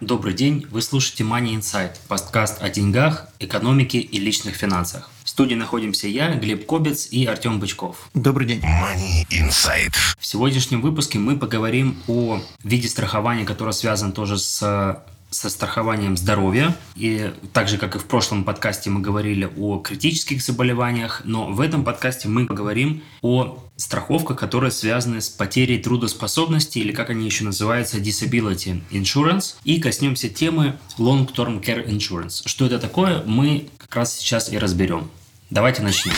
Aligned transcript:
Добрый 0.00 0.32
день, 0.32 0.66
вы 0.70 0.80
слушаете 0.80 1.24
Money 1.24 1.56
Insight, 1.56 1.90
подкаст 2.08 2.62
о 2.62 2.70
деньгах, 2.70 3.28
экономике 3.38 3.98
и 3.98 4.18
личных 4.18 4.54
финансах. 4.54 5.10
В 5.24 5.28
студии 5.28 5.54
находимся 5.54 6.08
я, 6.08 6.34
Глеб 6.36 6.64
Кобец 6.64 7.08
и 7.10 7.26
Артем 7.26 7.60
Бычков. 7.60 8.08
Добрый 8.14 8.46
день. 8.46 8.60
Money 8.60 9.26
Insight. 9.28 9.92
В 10.18 10.24
сегодняшнем 10.24 10.80
выпуске 10.80 11.18
мы 11.18 11.38
поговорим 11.38 11.98
о 12.08 12.40
виде 12.64 12.88
страхования, 12.88 13.44
которое 13.44 13.72
связано 13.72 14.12
тоже 14.12 14.38
с 14.38 15.02
со 15.30 15.48
страхованием 15.48 16.16
здоровья. 16.16 16.76
И 16.96 17.32
так 17.52 17.68
же, 17.68 17.78
как 17.78 17.94
и 17.94 17.98
в 17.98 18.04
прошлом 18.04 18.44
подкасте, 18.44 18.90
мы 18.90 19.00
говорили 19.00 19.48
о 19.56 19.78
критических 19.78 20.42
заболеваниях, 20.42 21.22
но 21.24 21.46
в 21.46 21.60
этом 21.60 21.84
подкасте 21.84 22.28
мы 22.28 22.46
поговорим 22.46 23.02
о 23.22 23.58
страховках, 23.80 24.38
которые 24.38 24.70
связаны 24.70 25.20
с 25.20 25.28
потерей 25.28 25.78
трудоспособности, 25.78 26.78
или 26.78 26.92
как 26.92 27.10
они 27.10 27.24
еще 27.24 27.44
называются, 27.44 27.98
disability 27.98 28.82
insurance. 28.90 29.56
И 29.64 29.80
коснемся 29.80 30.28
темы 30.28 30.78
long-term 30.98 31.62
care 31.62 31.86
insurance. 31.86 32.42
Что 32.46 32.66
это 32.66 32.78
такое, 32.78 33.22
мы 33.24 33.68
как 33.78 33.96
раз 33.96 34.16
сейчас 34.16 34.52
и 34.52 34.58
разберем. 34.58 35.10
Давайте 35.48 35.82
начнем. 35.82 36.12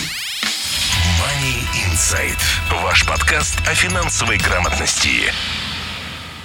Money 1.23 1.63
Insight. 1.89 2.39
Ваш 2.83 3.07
подкаст 3.07 3.57
о 3.67 3.75
финансовой 3.75 4.39
грамотности. 4.39 5.33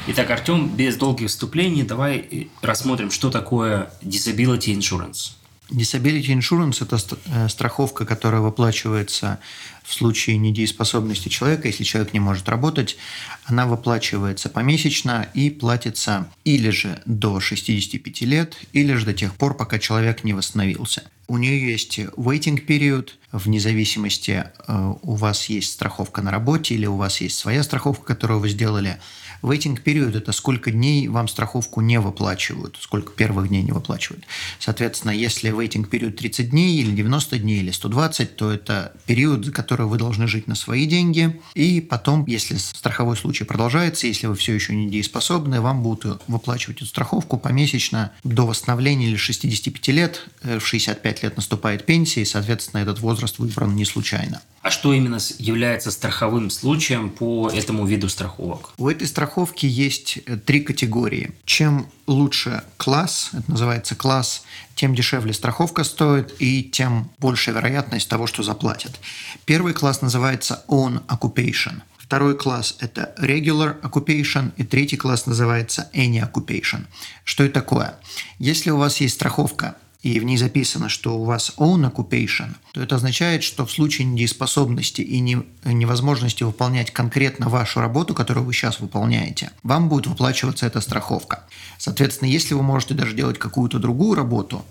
Итак, 0.08 0.30
Артем, 0.30 0.70
без 0.70 0.95
долгих 0.95 1.30
вступлений, 1.30 1.83
давай 1.83 2.17
э, 2.17 2.44
рассмотрим, 2.61 3.11
что 3.11 3.30
такое 3.30 3.92
disability 4.02 4.73
insurance. 4.73 5.31
Disability 5.70 6.28
Insurance– 6.28 6.78
это 6.82 6.98
э, 7.26 7.50
страховка, 7.50 8.06
которая 8.06 8.42
выплачивается 8.42 9.40
в 9.84 9.94
случае 9.94 10.38
недееспособности 10.38 11.30
человека, 11.30 11.68
если 11.68 11.84
человек 11.84 12.14
не 12.14 12.20
может 12.20 12.48
работать. 12.48 12.98
Она 13.46 13.68
выплачивается 13.68 14.50
помесячно 14.50 15.28
и 15.34 15.50
платится 15.50 16.30
или 16.45 16.70
же 16.70 17.02
до 17.06 17.40
65 17.40 18.22
лет, 18.22 18.58
или 18.72 18.94
же 18.94 19.06
до 19.06 19.14
тех 19.14 19.36
пор, 19.36 19.56
пока 19.56 19.78
человек 19.78 20.23
не 20.23 20.34
восстановился. 20.34 21.04
У 21.28 21.38
нее 21.38 21.72
есть 21.72 22.00
waiting 22.00 22.66
period, 22.66 23.10
вне 23.38 23.59
зависимости, 23.59 24.43
э, 24.67 24.93
у 25.02 25.16
вас 25.16 25.45
есть 25.45 25.71
страховка 25.71 26.21
на 26.21 26.31
работе 26.31 26.75
или 26.75 26.85
у 26.85 26.95
вас 26.95 27.21
есть 27.21 27.38
своя 27.38 27.63
страховка, 27.63 28.05
которую 28.05 28.39
вы 28.39 28.49
сделали– 28.49 28.97
Waiting 29.41 29.80
период– 29.80 30.16
это 30.16 30.31
сколько 30.31 30.71
дней 30.71 31.07
вам 31.07 31.27
страховку 31.27 31.81
не 31.81 31.99
выплачивают, 31.99 32.77
сколько 32.80 33.11
первых 33.13 33.49
дней 33.49 33.61
не 33.61 33.71
выплачивают. 33.71 34.25
Соответственно, 34.59 35.11
если 35.11 35.52
waiting 35.52 35.88
период 35.88 36.15
30 36.15 36.49
дней 36.49 36.80
или 36.80 36.91
90 36.91 37.39
дней 37.39 37.59
или 37.59 37.71
120, 37.71 38.35
то 38.35 38.52
это 38.52 38.93
период, 39.05 39.45
за 39.45 39.52
который 39.52 39.85
вы 39.85 39.97
должны 39.97 40.27
жить 40.27 40.47
на 40.47 40.55
свои 40.55 40.85
деньги. 40.85 41.39
И 41.53 41.81
потом, 41.81 42.25
если 42.25 42.55
страховой 42.58 43.15
случай 43.15 43.43
продолжается, 43.43 44.08
если 44.08 44.27
вы 44.27 44.35
все 44.35 44.53
еще 44.53 44.75
недееспособны, 44.75 45.61
вам 45.61 45.83
будут 45.83 46.23
выплачивать 46.27 46.77
эту 46.77 46.85
страховку 46.88 47.38
помесячно 47.38 48.11
до 48.23 48.45
восстановления 48.45 49.08
или 49.08 49.15
65 49.15 49.88
лет. 49.89 50.27
Э, 50.41 50.59
в 50.59 50.65
65 50.65 51.23
лет 51.23 51.38
наступает 51.38 51.85
пенсия, 51.85 52.21
и, 52.21 52.25
соответственно, 52.25 52.81
этот 52.81 52.99
возраст 52.99 53.27
выбран 53.38 53.75
не 53.75 53.86
случайно. 53.86 54.42
А 54.61 54.70
что 54.70 54.92
именно 54.94 55.20
является 55.39 55.92
страховым 55.92 56.49
случаем 56.49 57.10
по 57.10 57.49
этому 57.49 57.86
виду 57.86 58.10
страховок? 58.10 58.73
У 58.77 58.89
этой 58.89 59.08
страховки 59.08 59.65
есть 59.65 60.20
э, 60.26 60.38
три 60.38 60.60
категории. 60.60 61.32
Чем 61.45 61.88
лучше 62.05 62.64
класс, 62.76 63.30
это 63.33 63.49
называется 63.49 63.95
класс, 63.95 64.43
тем 64.76 64.93
дешевле 64.93 65.33
страховка 65.33 65.83
стоит 65.83 66.36
и 66.39 66.64
тем 66.64 67.10
больше 67.17 67.52
вероятность 67.52 68.10
того, 68.10 68.27
что 68.27 68.43
заплатят. 68.43 68.99
Первый 69.45 69.73
класс 69.73 70.02
называется 70.02 70.64
Own 70.67 71.05
Occupation. 71.08 71.82
Второй 71.98 72.38
класс– 72.38 72.77
это 72.80 73.14
Regular 73.20 73.82
Occupation, 73.82 74.52
и 74.55 74.64
третий 74.64 74.95
класс 74.95 75.26
называется 75.26 75.89
Any 75.94 76.21
Occupation. 76.21 76.86
Что 77.26 77.44
это 77.44 77.55
такое? 77.55 77.95
Если 78.39 78.70
у 78.70 78.77
вас 78.77 79.02
есть 79.02 79.15
страховка 79.15 79.76
и 80.08 80.20
в 80.22 80.23
ней 80.23 80.38
записано, 80.38 80.88
что 80.88 81.18
у 81.18 81.26
вас 81.26 81.54
own 81.58 81.92
occupation, 81.92 82.56
то 82.72 82.82
это 82.82 82.95
означает, 82.95 83.44
что 83.44 83.66
в 83.66 83.72
случае 83.72 84.08
недееспособности 84.08 85.02
и 85.02 85.20
не, 85.20 85.44
невозможности 85.66 86.44
выполнять 86.44 86.92
конкретно 86.92 87.50
вашу 87.50 87.82
работу, 87.82 88.14
которую 88.14 88.45
вы 88.45 88.54
сейчас 88.54 88.80
выполняете, 88.80 89.52
вам 89.64 89.90
будет 89.90 90.08
выплачиваться 90.08 90.66
эта 90.66 90.80
страховка. 90.80 91.44
Соответственно, 91.78 92.30
если 92.30 92.54
вы 92.54 92.64
можете 92.64 92.94
даже 92.94 93.16
делать 93.16 93.38
какую-то 93.38 93.80
другую 93.80 94.16
работу, 94.16 94.64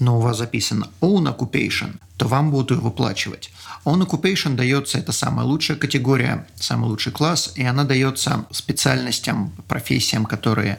но 0.00 0.18
у 0.18 0.20
вас 0.20 0.36
записано 0.36 0.88
own 1.00 1.34
occupation, 1.34 1.96
то 2.18 2.28
вам 2.28 2.50
будут 2.50 2.72
ее 2.72 2.78
выплачивать. 2.78 3.50
Own 3.86 4.06
occupation 4.06 4.54
дается, 4.54 4.98
это 4.98 5.12
самая 5.12 5.46
лучшая 5.46 5.78
категория, 5.78 6.46
самый 6.56 6.90
лучший 6.90 7.12
класс, 7.12 7.52
и 7.54 7.64
она 7.64 7.84
дается 7.84 8.44
специальностям, 8.50 9.52
профессиям, 9.66 10.26
которые 10.26 10.78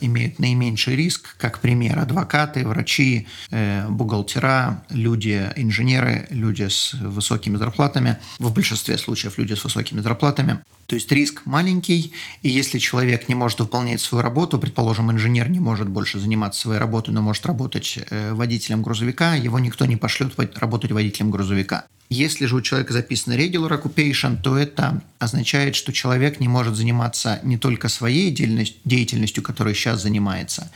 имеют 0.00 0.38
наименьший 0.38 0.96
риск, 0.96 1.36
как 1.38 1.60
пример, 1.60 1.98
адвокаты, 1.98 2.66
врачи, 2.66 3.26
э, 3.50 3.86
бухгалтера, 3.88 4.84
люди, 4.90 5.50
инженеры, 5.56 6.26
люди 6.30 6.68
с 6.68 6.94
высокими 6.94 7.56
зарплатами, 7.56 8.18
в 8.38 8.52
большинстве 8.52 8.98
случаев 8.98 9.38
люди 9.38 9.54
с 9.54 9.64
высокими 9.64 10.00
зарплатами. 10.00 10.60
То 10.86 10.96
есть 10.96 11.10
риск 11.12 11.42
маленький, 11.46 12.12
и 12.42 12.50
если 12.50 12.78
человек 12.78 13.28
не 13.28 13.34
может 13.34 13.60
выполнять 13.60 14.00
свою 14.00 14.22
работу, 14.22 14.58
предположим, 14.58 15.10
инженер 15.10 15.48
не 15.48 15.60
может 15.60 15.88
больше 15.88 16.18
заниматься 16.18 16.60
своей 16.60 16.78
работой, 16.78 17.10
но 17.10 17.22
может 17.22 17.46
работать 17.46 17.98
э, 18.10 18.32
водителем 18.34 18.82
грузовика, 18.82 19.34
его 19.34 19.58
никто 19.58 19.86
не 19.86 19.96
пошлет 19.96 20.34
работать 20.58 20.92
водителем 20.92 21.30
грузовика. 21.30 21.86
Если 22.10 22.46
же 22.46 22.56
у 22.56 22.60
человека 22.60 22.92
записано 22.92 23.34
regular 23.34 23.80
occupation, 23.80 24.40
то 24.40 24.56
это 24.56 25.02
означает, 25.18 25.74
что 25.74 25.92
человек 25.92 26.38
не 26.38 26.48
может 26.48 26.76
заниматься 26.76 27.40
не 27.42 27.56
только 27.56 27.88
своей 27.88 28.30
деятельностью, 28.30 29.42
которой 29.42 29.74
сейчас 29.74 30.02
занимается, 30.02 30.70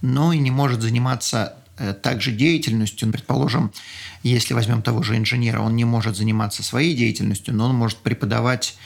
но 0.00 0.32
и 0.32 0.38
не 0.38 0.50
может 0.50 0.80
заниматься 0.80 1.54
э, 1.76 1.92
также 1.92 2.32
деятельностью, 2.32 3.12
предположим, 3.12 3.72
если 4.22 4.54
возьмем 4.54 4.82
того 4.82 5.02
же 5.02 5.16
инженера, 5.16 5.60
он 5.60 5.76
не 5.76 5.84
может 5.84 6.16
заниматься 6.16 6.62
своей 6.62 6.94
деятельностью, 6.94 7.54
но 7.54 7.66
он 7.66 7.74
может 7.74 7.98
преподавать 7.98 8.76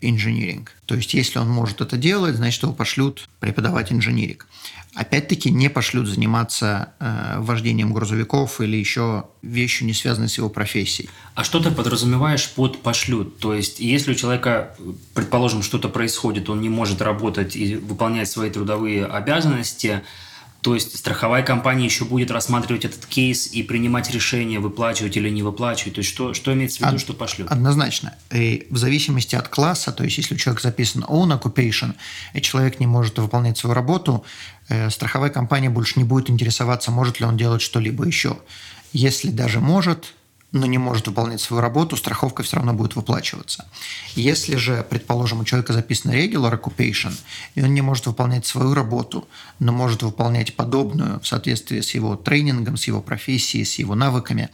инжиниринг. 0.00 0.72
То 0.86 0.96
есть, 0.96 1.14
если 1.14 1.38
он 1.38 1.48
может 1.48 1.80
это 1.80 1.96
делать, 1.96 2.36
значит, 2.36 2.62
его 2.62 2.72
пошлют 2.72 3.28
преподавать 3.40 3.92
инжиниринг. 3.92 4.46
Опять-таки, 4.94 5.50
не 5.50 5.68
пошлют 5.68 6.06
заниматься 6.06 6.94
э, 7.00 7.36
вождением 7.38 7.92
грузовиков 7.92 8.60
или 8.60 8.76
еще 8.76 9.24
вещью, 9.42 9.86
не 9.86 9.92
связанной 9.92 10.28
с 10.28 10.38
его 10.38 10.48
профессией. 10.48 11.08
А 11.34 11.42
что 11.42 11.60
ты 11.60 11.70
подразумеваешь 11.70 12.48
под 12.50 12.80
пошлют? 12.82 13.38
То 13.38 13.54
есть, 13.54 13.80
если 13.80 14.12
у 14.12 14.14
человека, 14.14 14.76
предположим, 15.14 15.62
что-то 15.62 15.88
происходит, 15.88 16.48
он 16.48 16.60
не 16.60 16.68
может 16.68 17.02
работать 17.02 17.56
и 17.56 17.76
выполнять 17.76 18.30
свои 18.30 18.50
трудовые 18.50 19.06
обязанности– 19.06 20.02
то 20.64 20.72
есть 20.72 20.96
страховая 20.96 21.42
компания 21.42 21.84
еще 21.84 22.06
будет 22.06 22.30
рассматривать 22.30 22.86
этот 22.86 23.04
кейс 23.04 23.48
и 23.52 23.62
принимать 23.62 24.10
решение, 24.10 24.60
выплачивать 24.60 25.14
или 25.18 25.28
не 25.28 25.42
выплачивать. 25.42 25.96
То 25.96 25.98
есть 25.98 26.08
что, 26.08 26.32
что 26.32 26.54
имеется 26.54 26.78
в 26.78 26.80
виду, 26.80 26.94
Од- 26.94 27.00
что 27.02 27.12
пошлют? 27.12 27.50
Однозначно. 27.50 28.14
И 28.32 28.66
в 28.70 28.78
зависимости 28.78 29.36
от 29.36 29.48
класса, 29.48 29.92
то 29.92 30.04
есть 30.04 30.16
если 30.16 30.34
у 30.34 30.38
человека 30.38 30.62
записан 30.62 31.04
own 31.04 31.38
occupation, 31.38 31.92
и 32.32 32.40
человек 32.40 32.80
не 32.80 32.86
может 32.86 33.18
выполнять 33.18 33.58
свою 33.58 33.74
работу, 33.74 34.24
э, 34.70 34.88
страховая 34.88 35.28
компания 35.28 35.68
больше 35.68 35.98
не 35.98 36.04
будет 36.04 36.30
интересоваться, 36.30 36.90
может 36.90 37.20
ли 37.20 37.26
он 37.26 37.36
делать 37.36 37.60
что-либо 37.60 38.06
еще. 38.06 38.38
Если 38.94 39.28
даже 39.28 39.60
может, 39.60 40.14
но 40.54 40.66
не 40.66 40.78
может 40.78 41.08
выполнять 41.08 41.40
свою 41.40 41.60
работу, 41.60 41.96
страховка 41.96 42.44
все 42.44 42.56
равно 42.56 42.72
будет 42.74 42.94
выплачиваться. 42.94 43.66
Если 44.14 44.54
же, 44.54 44.86
предположим, 44.88 45.40
у 45.40 45.44
человека 45.44 45.72
записано 45.72 46.12
regular 46.12 46.58
occupation, 46.58 47.12
и 47.56 47.62
он 47.62 47.74
не 47.74 47.82
может 47.82 48.06
выполнять 48.06 48.46
свою 48.46 48.72
работу, 48.72 49.26
но 49.58 49.72
может 49.72 50.04
выполнять 50.04 50.54
подобную 50.54 51.18
в 51.18 51.26
соответствии 51.26 51.80
с 51.80 51.90
его 51.96 52.14
тренингом, 52.14 52.76
с 52.76 52.84
его 52.84 53.02
профессией, 53.02 53.64
с 53.64 53.80
его 53.80 53.96
навыками, 53.96 54.48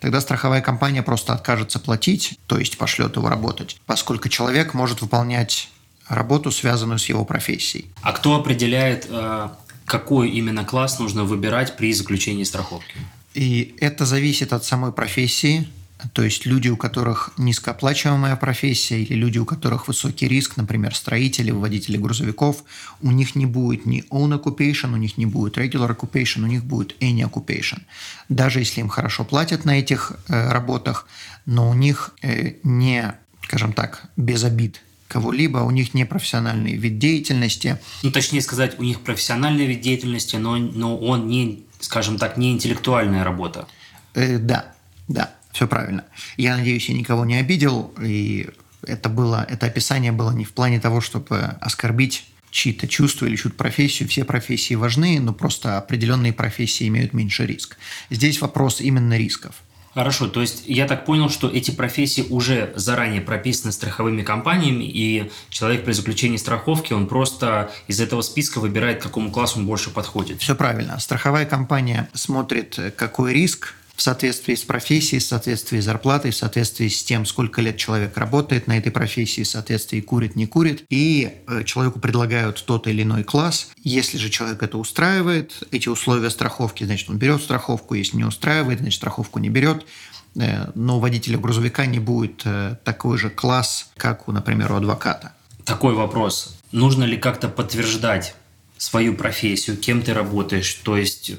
тогда 0.00 0.22
страховая 0.22 0.62
компания 0.62 1.02
просто 1.02 1.34
откажется 1.34 1.78
платить, 1.78 2.38
то 2.46 2.58
есть 2.58 2.78
пошлет 2.78 3.16
его 3.16 3.28
работать, 3.28 3.78
поскольку 3.84 4.30
человек 4.30 4.72
может 4.72 5.02
выполнять 5.02 5.68
работу, 6.08 6.50
связанную 6.50 6.98
с 6.98 7.04
его 7.10 7.26
профессией. 7.26 7.90
А 8.00 8.12
кто 8.12 8.36
определяет, 8.36 9.06
э, 9.10 9.50
какой 9.84 10.30
именно 10.30 10.64
класс 10.64 10.98
нужно 10.98 11.24
выбирать 11.24 11.76
при 11.76 11.92
заключении 11.92 12.44
страховки? 12.44 12.96
И 13.34 13.74
это 13.80 14.04
зависит 14.06 14.52
от 14.52 14.64
самой 14.64 14.92
профессии, 14.92 15.66
То 16.12 16.22
есть 16.22 16.46
люди, 16.46 16.68
у 16.68 16.76
которых 16.76 17.32
низкооплачиваемая 17.38 18.36
профессия 18.36 19.02
или 19.02 19.14
люди, 19.14 19.38
у 19.38 19.44
которых 19.44 19.88
высокий 19.88 20.28
риск, 20.28 20.56
например, 20.56 20.94
строители, 20.94 21.50
водители 21.50 21.96
грузовиков, 21.96 22.64
у 23.00 23.10
них 23.10 23.36
не 23.36 23.46
будет 23.46 23.86
ни 23.86 24.04
own 24.10 24.40
occupation, 24.40 24.92
у 24.92 24.96
них 24.96 25.16
не 25.16 25.26
будет 25.26 25.58
regular 25.58 25.96
occupation, 25.96 26.42
у 26.42 26.46
них 26.46 26.64
будет 26.64 26.96
any 27.00 27.22
occupation. 27.22 27.82
Даже 28.28 28.58
если 28.58 28.80
им 28.80 28.88
хорошо 28.88 29.24
платят 29.24 29.64
на 29.64 29.78
этих 29.78 30.12
э, 30.28 30.50
работах, 30.50 31.06
но 31.46 31.70
у 31.70 31.74
них 31.74 32.14
э, 32.22 32.54
не, 32.62 33.14
скажем 33.44 33.72
так, 33.72 34.02
без 34.16 34.42
обид 34.44 34.82
кого-либо, 35.08 35.58
у 35.58 35.70
них 35.70 35.92
не 35.92 36.06
профессиональный 36.06 36.74
вид 36.74 36.98
деятельности. 36.98 37.78
Ну, 38.02 38.10
точнее 38.10 38.40
сказать, 38.40 38.78
у 38.78 38.82
них 38.82 39.02
профессиональный 39.02 39.66
вид 39.66 39.82
деятельности, 39.82 40.36
но, 40.36 40.56
но 40.56 40.96
он 40.96 41.28
не, 41.28 41.64
скажем 41.82 42.16
так, 42.18 42.36
не 42.36 42.52
интеллектуальная 42.52 43.24
работа. 43.24 43.66
Э, 44.14 44.38
да, 44.38 44.72
да, 45.08 45.34
все 45.52 45.66
правильно. 45.66 46.04
Я 46.36 46.56
надеюсь, 46.56 46.88
я 46.88 46.94
никого 46.94 47.24
не 47.24 47.36
обидел, 47.36 47.92
и 48.00 48.48
это 48.82 49.08
было, 49.08 49.44
это 49.48 49.66
описание 49.66 50.12
было 50.12 50.30
не 50.30 50.44
в 50.44 50.52
плане 50.52 50.80
того, 50.80 51.00
чтобы 51.00 51.38
оскорбить 51.60 52.26
чьи-то 52.50 52.86
чувства 52.86 53.26
или 53.26 53.36
чью-то 53.36 53.56
профессию. 53.56 54.08
Все 54.08 54.24
профессии 54.24 54.74
важны, 54.74 55.18
но 55.20 55.32
просто 55.32 55.78
определенные 55.78 56.32
профессии 56.32 56.88
имеют 56.88 57.12
меньше 57.12 57.46
риск. 57.46 57.78
Здесь 58.10 58.40
вопрос 58.40 58.80
именно 58.80 59.16
рисков. 59.16 59.56
Хорошо, 59.94 60.26
то 60.26 60.40
есть 60.40 60.64
я 60.66 60.86
так 60.86 61.04
понял, 61.04 61.28
что 61.28 61.48
эти 61.48 61.70
профессии 61.70 62.24
уже 62.30 62.72
заранее 62.76 63.20
прописаны 63.20 63.72
страховыми 63.72 64.22
компаниями, 64.22 64.84
и 64.84 65.30
человек 65.50 65.84
при 65.84 65.92
заключении 65.92 66.38
страховки, 66.38 66.92
он 66.94 67.06
просто 67.06 67.70
из 67.88 68.00
этого 68.00 68.22
списка 68.22 68.58
выбирает, 68.58 69.00
к 69.00 69.02
какому 69.02 69.30
классу 69.30 69.58
он 69.58 69.66
больше 69.66 69.90
подходит. 69.90 70.40
Все 70.40 70.54
правильно. 70.54 70.98
Страховая 70.98 71.44
компания 71.44 72.08
смотрит, 72.14 72.78
какой 72.96 73.34
риск 73.34 73.74
в 74.02 74.04
соответствии 74.04 74.56
с 74.56 74.64
профессией, 74.64 75.20
в 75.20 75.24
соответствии 75.24 75.78
с 75.78 75.84
зарплатой, 75.84 76.32
в 76.32 76.34
соответствии 76.34 76.88
с 76.88 77.04
тем, 77.04 77.24
сколько 77.24 77.62
лет 77.62 77.76
человек 77.76 78.16
работает 78.16 78.66
на 78.66 78.76
этой 78.76 78.90
профессии, 78.90 79.44
в 79.44 79.46
соответствии 79.46 80.00
курит, 80.00 80.34
не 80.34 80.48
курит. 80.48 80.84
И 80.90 81.30
э, 81.46 81.62
человеку 81.62 82.00
предлагают 82.00 82.64
тот 82.66 82.88
или 82.88 83.04
иной 83.04 83.22
класс. 83.22 83.70
Если 83.84 84.18
же 84.18 84.28
человек 84.28 84.60
это 84.60 84.76
устраивает, 84.76 85.52
эти 85.70 85.88
условия 85.88 86.30
страховки, 86.30 86.82
значит, 86.82 87.10
он 87.10 87.18
берет 87.18 87.42
страховку. 87.42 87.94
Если 87.94 88.16
не 88.16 88.24
устраивает, 88.24 88.80
значит, 88.80 88.96
страховку 88.96 89.38
не 89.38 89.50
берет 89.50 89.86
э, 90.34 90.72
но 90.74 90.96
у 90.96 91.00
водителя 91.00 91.38
грузовика 91.38 91.86
не 91.86 92.00
будет 92.00 92.42
э, 92.44 92.78
такой 92.82 93.18
же 93.18 93.30
класс, 93.30 93.92
как, 93.96 94.26
у, 94.28 94.32
например, 94.32 94.72
у 94.72 94.74
адвоката. 94.78 95.32
Такой 95.64 95.94
вопрос. 95.94 96.56
Нужно 96.72 97.04
ли 97.04 97.16
как-то 97.16 97.48
подтверждать 97.48 98.34
свою 98.82 99.14
профессию, 99.14 99.76
кем 99.76 100.02
ты 100.02 100.12
работаешь. 100.12 100.74
То 100.82 100.96
есть, 100.96 101.30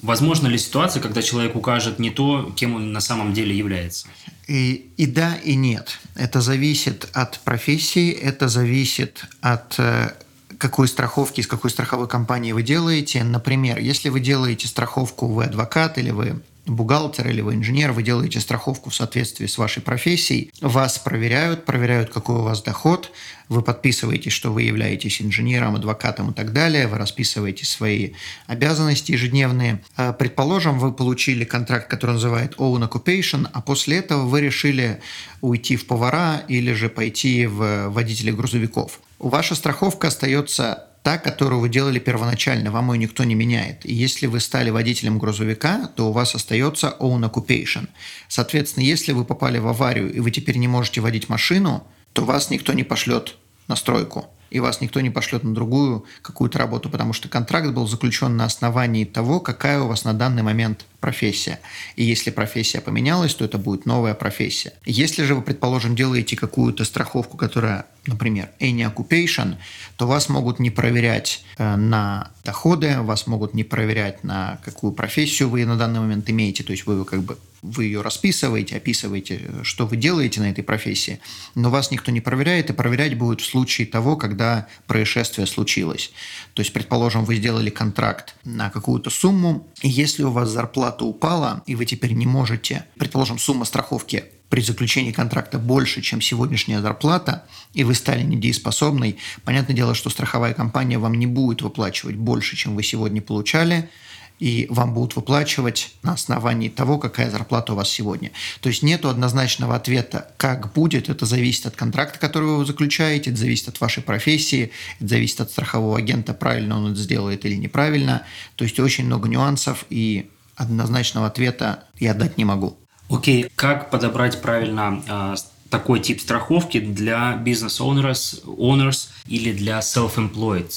возможно 0.00 0.46
ли 0.46 0.56
ситуация, 0.56 1.02
когда 1.02 1.20
человек 1.20 1.54
укажет 1.54 1.98
не 1.98 2.10
то, 2.10 2.50
кем 2.56 2.76
он 2.76 2.92
на 2.92 3.00
самом 3.00 3.34
деле 3.34 3.54
является? 3.54 4.08
И, 4.46 4.90
и 4.96 5.04
да, 5.04 5.36
и 5.44 5.54
нет. 5.54 5.98
Это 6.14 6.40
зависит 6.40 7.06
от 7.12 7.40
профессии, 7.40 8.10
это 8.10 8.48
зависит 8.48 9.26
от 9.42 9.74
э, 9.76 10.12
какой 10.56 10.88
страховки, 10.88 11.40
из 11.40 11.46
какой 11.46 11.68
страховой 11.70 12.08
компании 12.08 12.52
вы 12.52 12.62
делаете. 12.62 13.22
Например, 13.22 13.78
если 13.78 14.08
вы 14.08 14.20
делаете 14.20 14.66
страховку, 14.66 15.26
вы 15.26 15.44
адвокат 15.44 15.98
или 15.98 16.10
вы 16.10 16.40
бухгалтер 16.68 17.28
или 17.28 17.40
вы 17.40 17.54
инженер, 17.54 17.92
вы 17.92 18.02
делаете 18.02 18.40
страховку 18.40 18.90
в 18.90 18.94
соответствии 18.94 19.46
с 19.46 19.58
вашей 19.58 19.82
профессией, 19.82 20.52
вас 20.60 20.98
проверяют, 20.98 21.64
проверяют, 21.64 22.10
какой 22.10 22.36
у 22.36 22.42
вас 22.42 22.62
доход, 22.62 23.10
вы 23.48 23.62
подписываете, 23.62 24.30
что 24.30 24.52
вы 24.52 24.62
являетесь 24.62 25.22
инженером, 25.22 25.76
адвокатом 25.76 26.30
и 26.30 26.34
так 26.34 26.52
далее, 26.52 26.86
вы 26.86 26.98
расписываете 26.98 27.64
свои 27.64 28.10
обязанности 28.46 29.12
ежедневные. 29.12 29.82
А, 29.96 30.12
предположим, 30.12 30.78
вы 30.78 30.92
получили 30.92 31.44
контракт, 31.44 31.88
который 31.88 32.12
называет 32.12 32.56
Own 32.56 32.88
Occupation, 32.88 33.48
а 33.52 33.60
после 33.62 33.98
этого 33.98 34.26
вы 34.26 34.42
решили 34.42 35.00
уйти 35.40 35.76
в 35.76 35.86
повара 35.86 36.42
или 36.48 36.72
же 36.72 36.88
пойти 36.88 37.46
в 37.46 37.88
водителя 37.88 38.32
грузовиков. 38.32 39.00
Ваша 39.18 39.54
страховка 39.54 40.08
остается 40.08 40.87
та, 41.02 41.18
которую 41.18 41.60
вы 41.60 41.68
делали 41.68 41.98
первоначально, 41.98 42.70
вам 42.70 42.92
ее 42.92 42.98
никто 42.98 43.24
не 43.24 43.34
меняет. 43.34 43.86
И 43.86 43.94
если 43.94 44.26
вы 44.26 44.40
стали 44.40 44.70
водителем 44.70 45.18
грузовика, 45.18 45.90
то 45.96 46.08
у 46.08 46.12
вас 46.12 46.34
остается 46.34 46.96
own 47.00 47.30
occupation. 47.30 47.88
Соответственно, 48.28 48.84
если 48.84 49.12
вы 49.12 49.24
попали 49.24 49.58
в 49.58 49.68
аварию 49.68 50.12
и 50.12 50.20
вы 50.20 50.30
теперь 50.30 50.58
не 50.58 50.68
можете 50.68 51.00
водить 51.00 51.28
машину, 51.28 51.86
то 52.12 52.24
вас 52.24 52.50
никто 52.50 52.72
не 52.72 52.84
пошлет 52.84 53.36
на 53.68 53.76
стройку 53.76 54.26
и 54.50 54.60
вас 54.60 54.80
никто 54.80 55.00
не 55.00 55.10
пошлет 55.10 55.44
на 55.44 55.54
другую 55.54 56.04
какую-то 56.22 56.58
работу, 56.58 56.88
потому 56.90 57.12
что 57.12 57.28
контракт 57.28 57.68
был 57.70 57.86
заключен 57.86 58.36
на 58.36 58.44
основании 58.44 59.04
того, 59.04 59.40
какая 59.40 59.80
у 59.80 59.88
вас 59.88 60.04
на 60.04 60.14
данный 60.14 60.42
момент 60.42 60.86
профессия. 61.00 61.60
И 61.96 62.04
если 62.04 62.30
профессия 62.30 62.80
поменялась, 62.80 63.34
то 63.34 63.44
это 63.44 63.58
будет 63.58 63.86
новая 63.86 64.14
профессия. 64.14 64.72
Если 64.84 65.24
же 65.24 65.34
вы, 65.34 65.42
предположим, 65.42 65.94
делаете 65.94 66.36
какую-то 66.36 66.84
страховку, 66.84 67.36
которая, 67.36 67.86
например, 68.06 68.50
any 68.60 68.92
occupation, 68.92 69.56
то 69.96 70.06
вас 70.06 70.28
могут 70.28 70.58
не 70.58 70.70
проверять 70.70 71.44
э, 71.58 71.76
на 71.76 72.30
доходы, 72.48 73.02
вас 73.02 73.26
могут 73.26 73.52
не 73.52 73.62
проверять 73.62 74.24
на 74.24 74.58
какую 74.64 74.92
профессию 74.94 75.50
вы 75.50 75.66
на 75.66 75.76
данный 75.76 76.00
момент 76.00 76.30
имеете, 76.30 76.64
то 76.64 76.72
есть 76.72 76.86
вы 76.86 77.04
как 77.04 77.22
бы 77.22 77.36
вы 77.60 77.84
ее 77.84 78.00
расписываете, 78.00 78.76
описываете, 78.76 79.40
что 79.64 79.86
вы 79.86 79.96
делаете 79.96 80.40
на 80.40 80.50
этой 80.50 80.62
профессии, 80.62 81.20
но 81.54 81.70
вас 81.70 81.90
никто 81.90 82.10
не 82.10 82.20
проверяет, 82.20 82.70
и 82.70 82.72
проверять 82.72 83.18
будет 83.18 83.40
в 83.40 83.44
случае 83.44 83.86
того, 83.86 84.16
когда 84.16 84.66
происшествие 84.86 85.46
случилось. 85.46 86.12
То 86.54 86.60
есть, 86.60 86.72
предположим, 86.72 87.24
вы 87.24 87.36
сделали 87.36 87.68
контракт 87.68 88.36
на 88.44 88.70
какую-то 88.70 89.10
сумму, 89.10 89.66
и 89.82 89.88
если 89.88 90.22
у 90.22 90.30
вас 90.30 90.48
зарплата 90.48 91.04
упала, 91.04 91.62
и 91.66 91.74
вы 91.74 91.84
теперь 91.84 92.12
не 92.12 92.26
можете, 92.26 92.84
предположим, 92.96 93.38
сумма 93.38 93.64
страховки 93.64 94.24
при 94.48 94.60
заключении 94.60 95.12
контракта 95.12 95.58
больше, 95.58 96.00
чем 96.00 96.20
сегодняшняя 96.20 96.80
зарплата, 96.80 97.44
и 97.74 97.84
вы 97.84 97.94
стали 97.94 98.22
недееспособной, 98.22 99.18
понятное 99.44 99.76
дело, 99.76 99.94
что 99.94 100.10
страховая 100.10 100.54
компания 100.54 100.98
вам 100.98 101.14
не 101.14 101.26
будет 101.26 101.62
выплачивать 101.62 102.16
больше, 102.16 102.56
чем 102.56 102.74
вы 102.74 102.82
сегодня 102.82 103.20
получали, 103.20 103.90
и 104.38 104.66
вам 104.70 104.94
будут 104.94 105.16
выплачивать 105.16 105.92
на 106.02 106.12
основании 106.12 106.68
того, 106.68 106.98
какая 106.98 107.30
зарплата 107.30 107.72
у 107.72 107.76
вас 107.76 107.90
сегодня. 107.90 108.30
То 108.60 108.68
есть 108.68 108.82
нет 108.82 109.04
однозначного 109.04 109.74
ответа, 109.74 110.30
как 110.36 110.72
будет, 110.72 111.08
это 111.08 111.26
зависит 111.26 111.66
от 111.66 111.76
контракта, 111.76 112.18
который 112.18 112.48
вы 112.48 112.64
заключаете, 112.64 113.30
это 113.30 113.38
зависит 113.38 113.68
от 113.68 113.80
вашей 113.80 114.02
профессии, 114.02 114.70
это 115.00 115.08
зависит 115.08 115.40
от 115.40 115.50
страхового 115.50 115.98
агента, 115.98 116.34
правильно 116.34 116.78
он 116.78 116.92
это 116.92 117.00
сделает 117.00 117.44
или 117.44 117.56
неправильно. 117.56 118.22
То 118.54 118.64
есть 118.64 118.78
очень 118.78 119.06
много 119.06 119.28
нюансов, 119.28 119.84
и 119.90 120.30
однозначного 120.54 121.26
ответа 121.26 121.84
я 121.98 122.14
дать 122.14 122.38
не 122.38 122.44
могу. 122.44 122.76
Окей, 123.08 123.50
как 123.54 123.90
подобрать 123.90 124.42
правильно 124.42 125.02
э, 125.08 125.34
такой 125.70 126.00
тип 126.00 126.20
страховки 126.20 126.78
для 126.78 127.36
бизнес-owners 127.36 128.44
owners 128.44 129.08
или 129.26 129.52
для 129.52 129.78
self-employed 129.80 130.70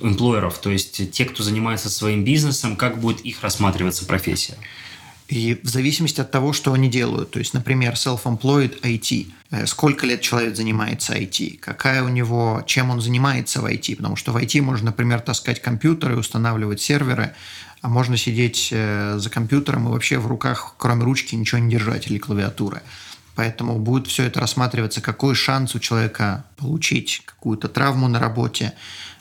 employerов, 0.00 0.54
то 0.60 0.70
есть 0.70 1.10
те, 1.12 1.24
кто 1.24 1.42
занимается 1.42 1.88
своим 1.88 2.24
бизнесом, 2.24 2.76
как 2.76 3.00
будет 3.00 3.20
их 3.20 3.42
рассматриваться 3.42 4.04
профессия? 4.04 4.56
И 5.28 5.58
в 5.60 5.68
зависимости 5.68 6.20
от 6.20 6.30
того, 6.30 6.52
что 6.52 6.72
они 6.72 6.88
делают, 6.88 7.32
то 7.32 7.40
есть, 7.40 7.52
например, 7.52 7.94
self-employed 7.94 8.82
IT, 8.82 9.32
э, 9.50 9.66
сколько 9.66 10.06
лет 10.06 10.20
человек 10.20 10.54
занимается 10.54 11.14
IT, 11.14 11.58
какая 11.58 12.04
у 12.04 12.08
него, 12.08 12.62
чем 12.66 12.90
он 12.90 13.00
занимается 13.00 13.60
в 13.60 13.66
IT, 13.66 13.96
потому 13.96 14.14
что 14.14 14.30
в 14.30 14.36
IT 14.36 14.60
можно, 14.60 14.86
например, 14.86 15.20
таскать 15.20 15.60
компьютеры, 15.60 16.16
устанавливать 16.16 16.80
серверы, 16.80 17.34
а 17.82 17.88
можно 17.88 18.16
сидеть 18.16 18.70
э, 18.72 19.18
за 19.18 19.30
компьютером 19.30 19.88
и 19.88 19.90
вообще 19.90 20.18
в 20.18 20.26
руках, 20.26 20.74
кроме 20.78 21.04
ручки, 21.04 21.34
ничего 21.34 21.60
не 21.60 21.70
держать 21.70 22.06
или 22.08 22.18
клавиатуры. 22.18 22.82
Поэтому 23.34 23.78
будет 23.78 24.06
все 24.06 24.24
это 24.24 24.40
рассматриваться, 24.40 25.02
какой 25.02 25.34
шанс 25.34 25.74
у 25.74 25.78
человека 25.78 26.44
получить 26.56 27.22
какую-то 27.24 27.68
травму 27.68 28.08
на 28.08 28.18
работе. 28.18 28.72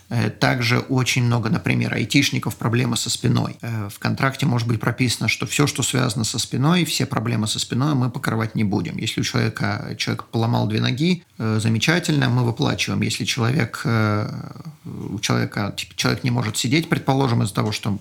Э, 0.08 0.30
также 0.30 0.80
очень 0.80 1.26
много, 1.26 1.50
например, 1.50 1.94
айтишников 1.94 2.56
проблемы 2.56 2.96
со 2.96 3.10
спиной. 3.10 3.58
Э, 3.62 3.90
в 3.94 4.00
контракте 4.00 4.46
может 4.46 4.68
быть 4.70 4.80
прописано, 4.80 5.28
что 5.28 5.46
все, 5.46 5.68
что 5.68 5.84
связано 5.84 6.24
со 6.24 6.40
спиной, 6.40 6.86
все 6.86 7.06
проблемы 7.06 7.48
со 7.48 7.60
спиной 7.60 7.94
мы 7.94 8.10
покрывать 8.10 8.56
не 8.56 8.64
будем. 8.64 8.98
Если 8.98 9.20
у 9.20 9.24
человека 9.26 9.96
человек 9.98 10.24
поломал 10.26 10.68
две 10.68 10.80
ноги, 10.80 11.24
замечательно, 11.38 12.30
мы 12.30 12.46
выплачиваем. 12.46 13.02
Если 13.02 13.26
человек, 13.26 13.82
у 13.86 15.20
человека, 15.20 15.74
типа, 15.76 15.94
человек 15.96 16.24
не 16.24 16.32
может 16.32 16.56
сидеть, 16.58 16.88
предположим, 16.88 17.44
из-за 17.44 17.54
того, 17.54 17.72
что 17.72 18.00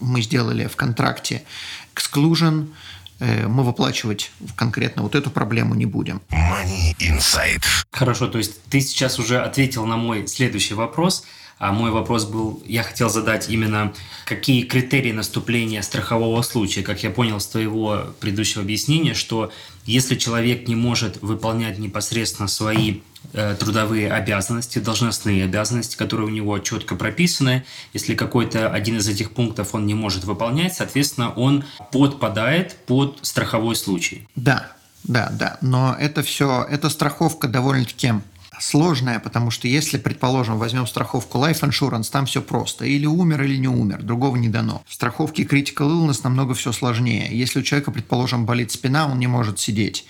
мы 0.00 0.22
сделали 0.22 0.66
в 0.66 0.76
контракте 0.76 1.42
exclusion, 1.94 2.68
Э, 3.20 3.46
мы 3.46 3.62
выплачивать 3.62 4.30
конкретно 4.56 5.02
вот 5.02 5.14
эту 5.14 5.30
проблему 5.30 5.74
не 5.74 5.86
будем. 5.86 6.20
Money 6.30 6.94
Insight. 6.98 7.62
Хорошо, 7.90 8.26
то 8.26 8.38
есть 8.38 8.62
ты 8.64 8.80
сейчас 8.80 9.18
уже 9.18 9.40
ответил 9.40 9.86
на 9.86 9.96
мой 9.96 10.26
следующий 10.26 10.74
вопрос. 10.74 11.24
А 11.64 11.72
мой 11.72 11.90
вопрос 11.90 12.26
был, 12.26 12.62
я 12.66 12.82
хотел 12.82 13.08
задать 13.08 13.48
именно, 13.48 13.94
какие 14.26 14.64
критерии 14.64 15.12
наступления 15.12 15.80
страхового 15.80 16.42
случая. 16.42 16.82
Как 16.82 17.02
я 17.02 17.10
понял 17.10 17.40
с 17.40 17.46
твоего 17.46 18.14
предыдущего 18.20 18.62
объяснения, 18.62 19.14
что 19.14 19.50
если 19.86 20.16
человек 20.16 20.68
не 20.68 20.76
может 20.76 21.22
выполнять 21.22 21.78
непосредственно 21.78 22.48
свои 22.48 23.00
Э, 23.32 23.56
трудовые 23.58 24.12
обязанности, 24.12 24.78
должностные 24.78 25.44
обязанности, 25.44 25.96
которые 25.96 26.26
у 26.26 26.30
него 26.30 26.58
четко 26.58 26.94
прописаны. 26.94 27.64
Если 27.92 28.14
какой-то 28.14 28.68
один 28.68 28.98
из 28.98 29.08
этих 29.08 29.32
пунктов 29.32 29.74
он 29.74 29.86
не 29.86 29.94
может 29.94 30.24
выполнять, 30.24 30.74
соответственно, 30.74 31.32
он 31.32 31.64
подпадает 31.90 32.76
под 32.86 33.18
страховой 33.22 33.76
случай. 33.76 34.28
Да, 34.36 34.72
да, 35.04 35.30
да. 35.32 35.58
Но 35.62 35.96
это 35.98 36.22
все, 36.22 36.66
эта 36.68 36.90
страховка 36.90 37.48
довольно-таки 37.48 38.14
сложная, 38.64 39.20
потому 39.20 39.50
что 39.50 39.68
если, 39.68 39.98
предположим, 39.98 40.58
возьмем 40.58 40.86
страховку 40.86 41.38
Life 41.38 41.60
Insurance, 41.60 42.10
там 42.10 42.24
все 42.24 42.40
просто. 42.40 42.86
Или 42.86 43.06
умер, 43.06 43.42
или 43.42 43.56
не 43.56 43.68
умер, 43.68 44.02
другого 44.02 44.36
не 44.36 44.48
дано. 44.48 44.82
В 44.86 44.94
страховке 44.94 45.42
Critical 45.42 45.90
Illness 45.90 46.20
намного 46.24 46.54
все 46.54 46.72
сложнее. 46.72 47.28
Если 47.30 47.60
у 47.60 47.62
человека, 47.62 47.90
предположим, 47.90 48.46
болит 48.46 48.70
спина, 48.70 49.06
он 49.06 49.18
не 49.18 49.26
может 49.26 49.60
сидеть. 49.60 50.06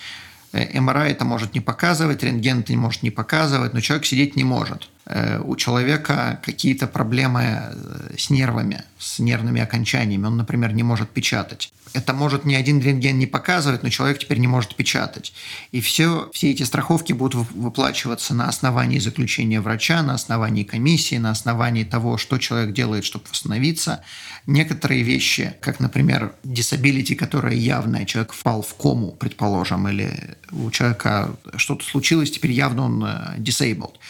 Э, 0.52 0.80
МРА 0.80 1.08
это 1.08 1.24
может 1.24 1.54
не 1.54 1.60
показывать, 1.60 2.22
рентген 2.22 2.60
это 2.60 2.72
может 2.74 3.02
не 3.02 3.10
показывать, 3.10 3.74
но 3.74 3.80
человек 3.80 4.06
сидеть 4.06 4.36
не 4.36 4.44
может. 4.44 4.88
Э, 5.06 5.38
у 5.44 5.54
человека 5.56 6.40
какие-то 6.42 6.86
проблемы 6.86 7.42
э, 7.42 8.14
с 8.16 8.30
нервами, 8.30 8.84
с 8.98 9.18
нервными 9.18 9.60
окончаниями. 9.60 10.26
Он, 10.26 10.38
например, 10.38 10.72
не 10.72 10.82
может 10.82 11.10
печатать. 11.10 11.72
Это 11.92 12.14
может 12.14 12.46
ни 12.46 12.54
один 12.54 12.80
рентген 12.80 13.18
не 13.18 13.26
показывать, 13.26 13.82
но 13.82 13.90
человек 13.90 14.18
теперь 14.18 14.38
не 14.38 14.46
может 14.46 14.74
печатать. 14.74 15.34
И 15.72 15.82
все, 15.82 16.30
все 16.32 16.52
эти 16.52 16.62
страховки 16.62 17.12
будут 17.12 17.50
выплачиваться 17.50 18.34
на 18.34 18.48
основании 18.48 18.98
заключения 18.98 19.60
врача, 19.60 20.02
на 20.02 20.14
основании 20.14 20.64
комиссии, 20.64 21.16
на 21.16 21.30
основании 21.30 21.84
того, 21.84 22.16
что 22.16 22.38
человек 22.38 22.74
делает, 22.74 23.04
чтобы 23.04 23.26
восстановиться. 23.30 24.02
Некоторые 24.46 25.02
вещи, 25.02 25.54
как, 25.60 25.80
например, 25.80 26.34
disability, 26.44 27.14
которая 27.14 27.54
явная, 27.54 28.06
человек 28.06 28.32
впал 28.32 28.62
в 28.62 28.74
кому, 28.74 29.12
предположим, 29.12 29.86
или 29.86 30.36
у 30.50 30.70
человека 30.70 31.36
что-то 31.56 31.84
случилось, 31.84 32.30
теперь 32.30 32.52
явно 32.52 32.84
он 32.84 33.04
э, 33.04 33.36
disabled– 33.36 33.96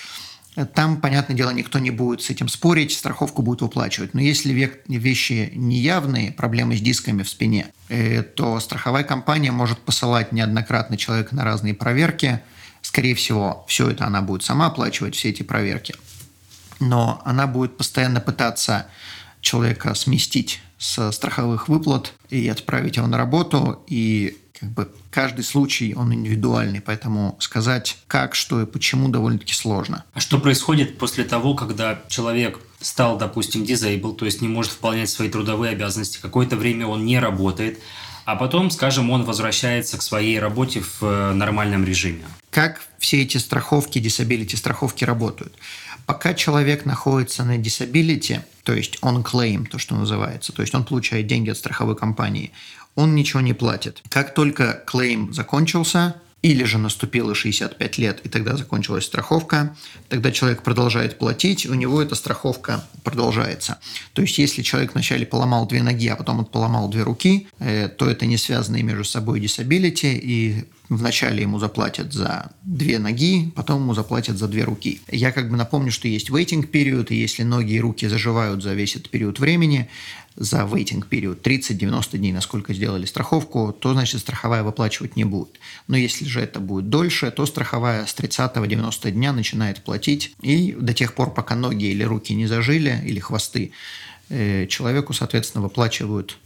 там, 0.75 1.01
понятное 1.01 1.37
дело, 1.37 1.51
никто 1.51 1.81
не 1.81 1.91
будет 1.91 2.23
с 2.23 2.31
этим 2.31 2.49
спорить, 2.49 2.93
страховку 2.93 3.43
будет 3.43 3.63
выплачивать. 3.63 4.15
Но 4.15 4.21
если 4.21 4.53
вещи 4.87 5.51
неявные, 5.55 6.31
проблемы 6.31 6.77
с 6.77 6.81
дисками 6.81 7.25
в 7.25 7.29
спине, 7.29 7.67
э, 7.89 8.23
то 8.23 8.61
страховая 8.61 9.03
компания 9.03 9.51
может 9.51 9.81
посылать 9.81 10.31
неоднократно 10.31 10.97
человека 10.97 11.35
на 11.35 11.45
разные 11.45 11.75
проверки. 11.75 12.41
Скорее 12.83 13.17
всего, 13.17 13.65
все 13.67 13.91
это 13.91 14.07
она 14.07 14.23
будет 14.23 14.45
сама 14.45 14.67
оплачивать, 14.67 15.17
все 15.17 15.31
эти 15.31 15.43
проверки. 15.43 15.95
Но 16.79 17.21
она 17.25 17.49
будет 17.49 17.77
постоянно 17.77 18.21
пытаться 18.21 18.87
человека 19.41 19.95
сместить 19.95 20.61
с 20.79 21.11
страховых 21.13 21.69
выплат 21.69 22.13
и 22.31 22.49
отправить 22.49 22.97
его 22.97 23.07
на 23.07 23.17
работу, 23.17 23.83
и 23.89 24.39
как 24.65 24.73
бы 24.73 24.89
каждый 25.11 25.45
случай, 25.45 25.95
он 25.95 26.15
индивидуальный, 26.15 26.81
поэтому 26.81 27.37
сказать 27.39 27.99
как, 28.07 28.35
что 28.35 28.63
и 28.63 28.67
почему 28.67 29.09
довольно-таки 29.09 29.53
сложно. 29.53 30.05
А 30.15 30.21
что 30.21 30.39
происходит 30.39 30.97
после 30.99 31.25
того, 31.25 31.55
когда 31.55 32.01
человек 32.09 32.59
стал, 32.81 33.19
допустим, 33.19 33.63
disabled, 33.63 34.17
то 34.17 34.25
есть 34.25 34.41
не 34.41 34.49
может 34.49 34.73
выполнять 34.73 35.11
свои 35.11 35.29
трудовые 35.29 35.73
обязанности, 35.73 36.19
какое-то 36.21 36.57
время 36.57 36.87
он 36.87 37.05
не 37.05 37.19
работает, 37.19 37.79
а 38.25 38.37
потом, 38.37 38.71
скажем, 38.71 39.11
он 39.11 39.25
возвращается 39.25 39.99
к 39.99 40.03
своей 40.03 40.39
работе 40.39 40.81
в 40.81 41.03
э, 41.03 41.33
нормальном 41.35 41.85
режиме. 41.85 42.25
Как 42.51 42.81
все 42.99 43.21
эти 43.21 43.37
страховки, 43.37 43.99
disability 43.99 44.57
страховки 44.57 45.05
работают? 45.05 45.55
Пока 46.07 46.33
человек 46.33 46.87
находится 46.87 47.45
на 47.45 47.59
disability, 47.59 48.41
то 48.63 48.73
есть 48.73 48.99
он 49.03 49.23
claim, 49.23 49.67
то, 49.67 49.79
что 49.79 49.95
называется, 49.95 50.53
то 50.53 50.63
есть 50.63 50.75
он 50.75 50.85
получает 50.85 51.27
деньги 51.27 51.51
от 51.51 51.59
страховой 51.59 51.97
компании, 51.97 52.53
он 52.95 53.15
ничего 53.15 53.41
не 53.41 53.53
платит. 53.53 54.03
Как 54.09 54.35
только 54.35 54.83
клейм 54.87 55.33
закончился, 55.33 56.17
или 56.45 56.65
же 56.65 56.77
наступило 56.77 57.35
65 57.35 57.97
лет, 57.97 58.21
и 58.23 58.29
тогда 58.29 58.55
закончилась 58.59 59.07
страховка, 59.07 59.75
тогда 60.11 60.31
человек 60.31 60.63
продолжает 60.63 61.17
платить, 61.17 61.65
у 61.65 61.73
него 61.73 62.03
эта 62.03 62.15
страховка 62.15 62.85
продолжается. 63.03 63.79
То 64.13 64.21
есть, 64.21 64.37
если 64.37 64.61
человек 64.61 64.93
вначале 64.93 65.25
поломал 65.25 65.67
две 65.67 65.83
ноги, 65.83 66.07
а 66.09 66.17
потом 66.17 66.41
он 66.41 66.45
поломал 66.45 66.91
две 66.91 67.03
руки, 67.03 67.49
э, 67.61 67.89
то 67.89 68.11
это 68.11 68.27
не 68.27 68.37
связанные 68.37 68.83
между 68.83 69.05
собой 69.05 69.41
disability, 69.41 70.21
и 70.23 70.67
Вначале 70.91 71.43
ему 71.43 71.59
заплатят 71.59 72.13
за 72.13 72.51
две 72.63 72.99
ноги, 72.99 73.51
потом 73.57 73.81
ему 73.83 73.95
заплатят 73.95 74.37
за 74.37 74.49
две 74.49 74.65
руки. 74.65 75.01
Я 75.11 75.33
как 75.33 75.51
бы 75.51 75.57
напомню, 75.57 75.91
что 75.91 76.09
есть 76.09 76.29
waiting 76.29 76.67
период, 76.67 77.11
и 77.11 77.17
если 77.17 77.43
ноги 77.43 77.73
и 77.73 77.81
руки 77.81 78.07
заживают 78.07 78.63
за 78.63 78.75
весь 78.75 78.95
этот 78.95 79.09
период 79.09 79.39
времени, 79.39 79.89
за 80.37 80.63
waiting 80.63 81.07
период 81.07 81.47
30-90 81.47 82.19
дней, 82.19 82.33
насколько 82.33 82.75
сделали 82.75 83.07
страховку, 83.07 83.73
то 83.73 83.93
значит 83.93 84.21
страховая 84.21 84.63
выплачивать 84.63 85.17
не 85.17 85.25
будет. 85.25 85.61
Но 85.87 85.97
если 85.97 86.25
же 86.25 86.41
это 86.41 86.61
будет 86.61 86.91
дольше, 86.91 87.31
то 87.31 87.47
страховая 87.47 88.07
с 88.07 88.15
30-90 88.17 89.11
дня 89.13 89.33
начинает 89.33 89.83
платить, 89.83 90.35
и 90.41 90.73
до 90.73 90.93
тех 90.93 91.15
пор, 91.15 91.33
пока 91.33 91.55
ноги 91.55 91.87
или 91.87 92.03
руки 92.03 92.35
не 92.35 92.47
зажили, 92.47 93.01
или 93.05 93.21
хвосты, 93.21 93.73
э, 94.29 94.67
человеку, 94.67 95.13
соответственно, 95.13 95.63
выплачивают 95.63 96.39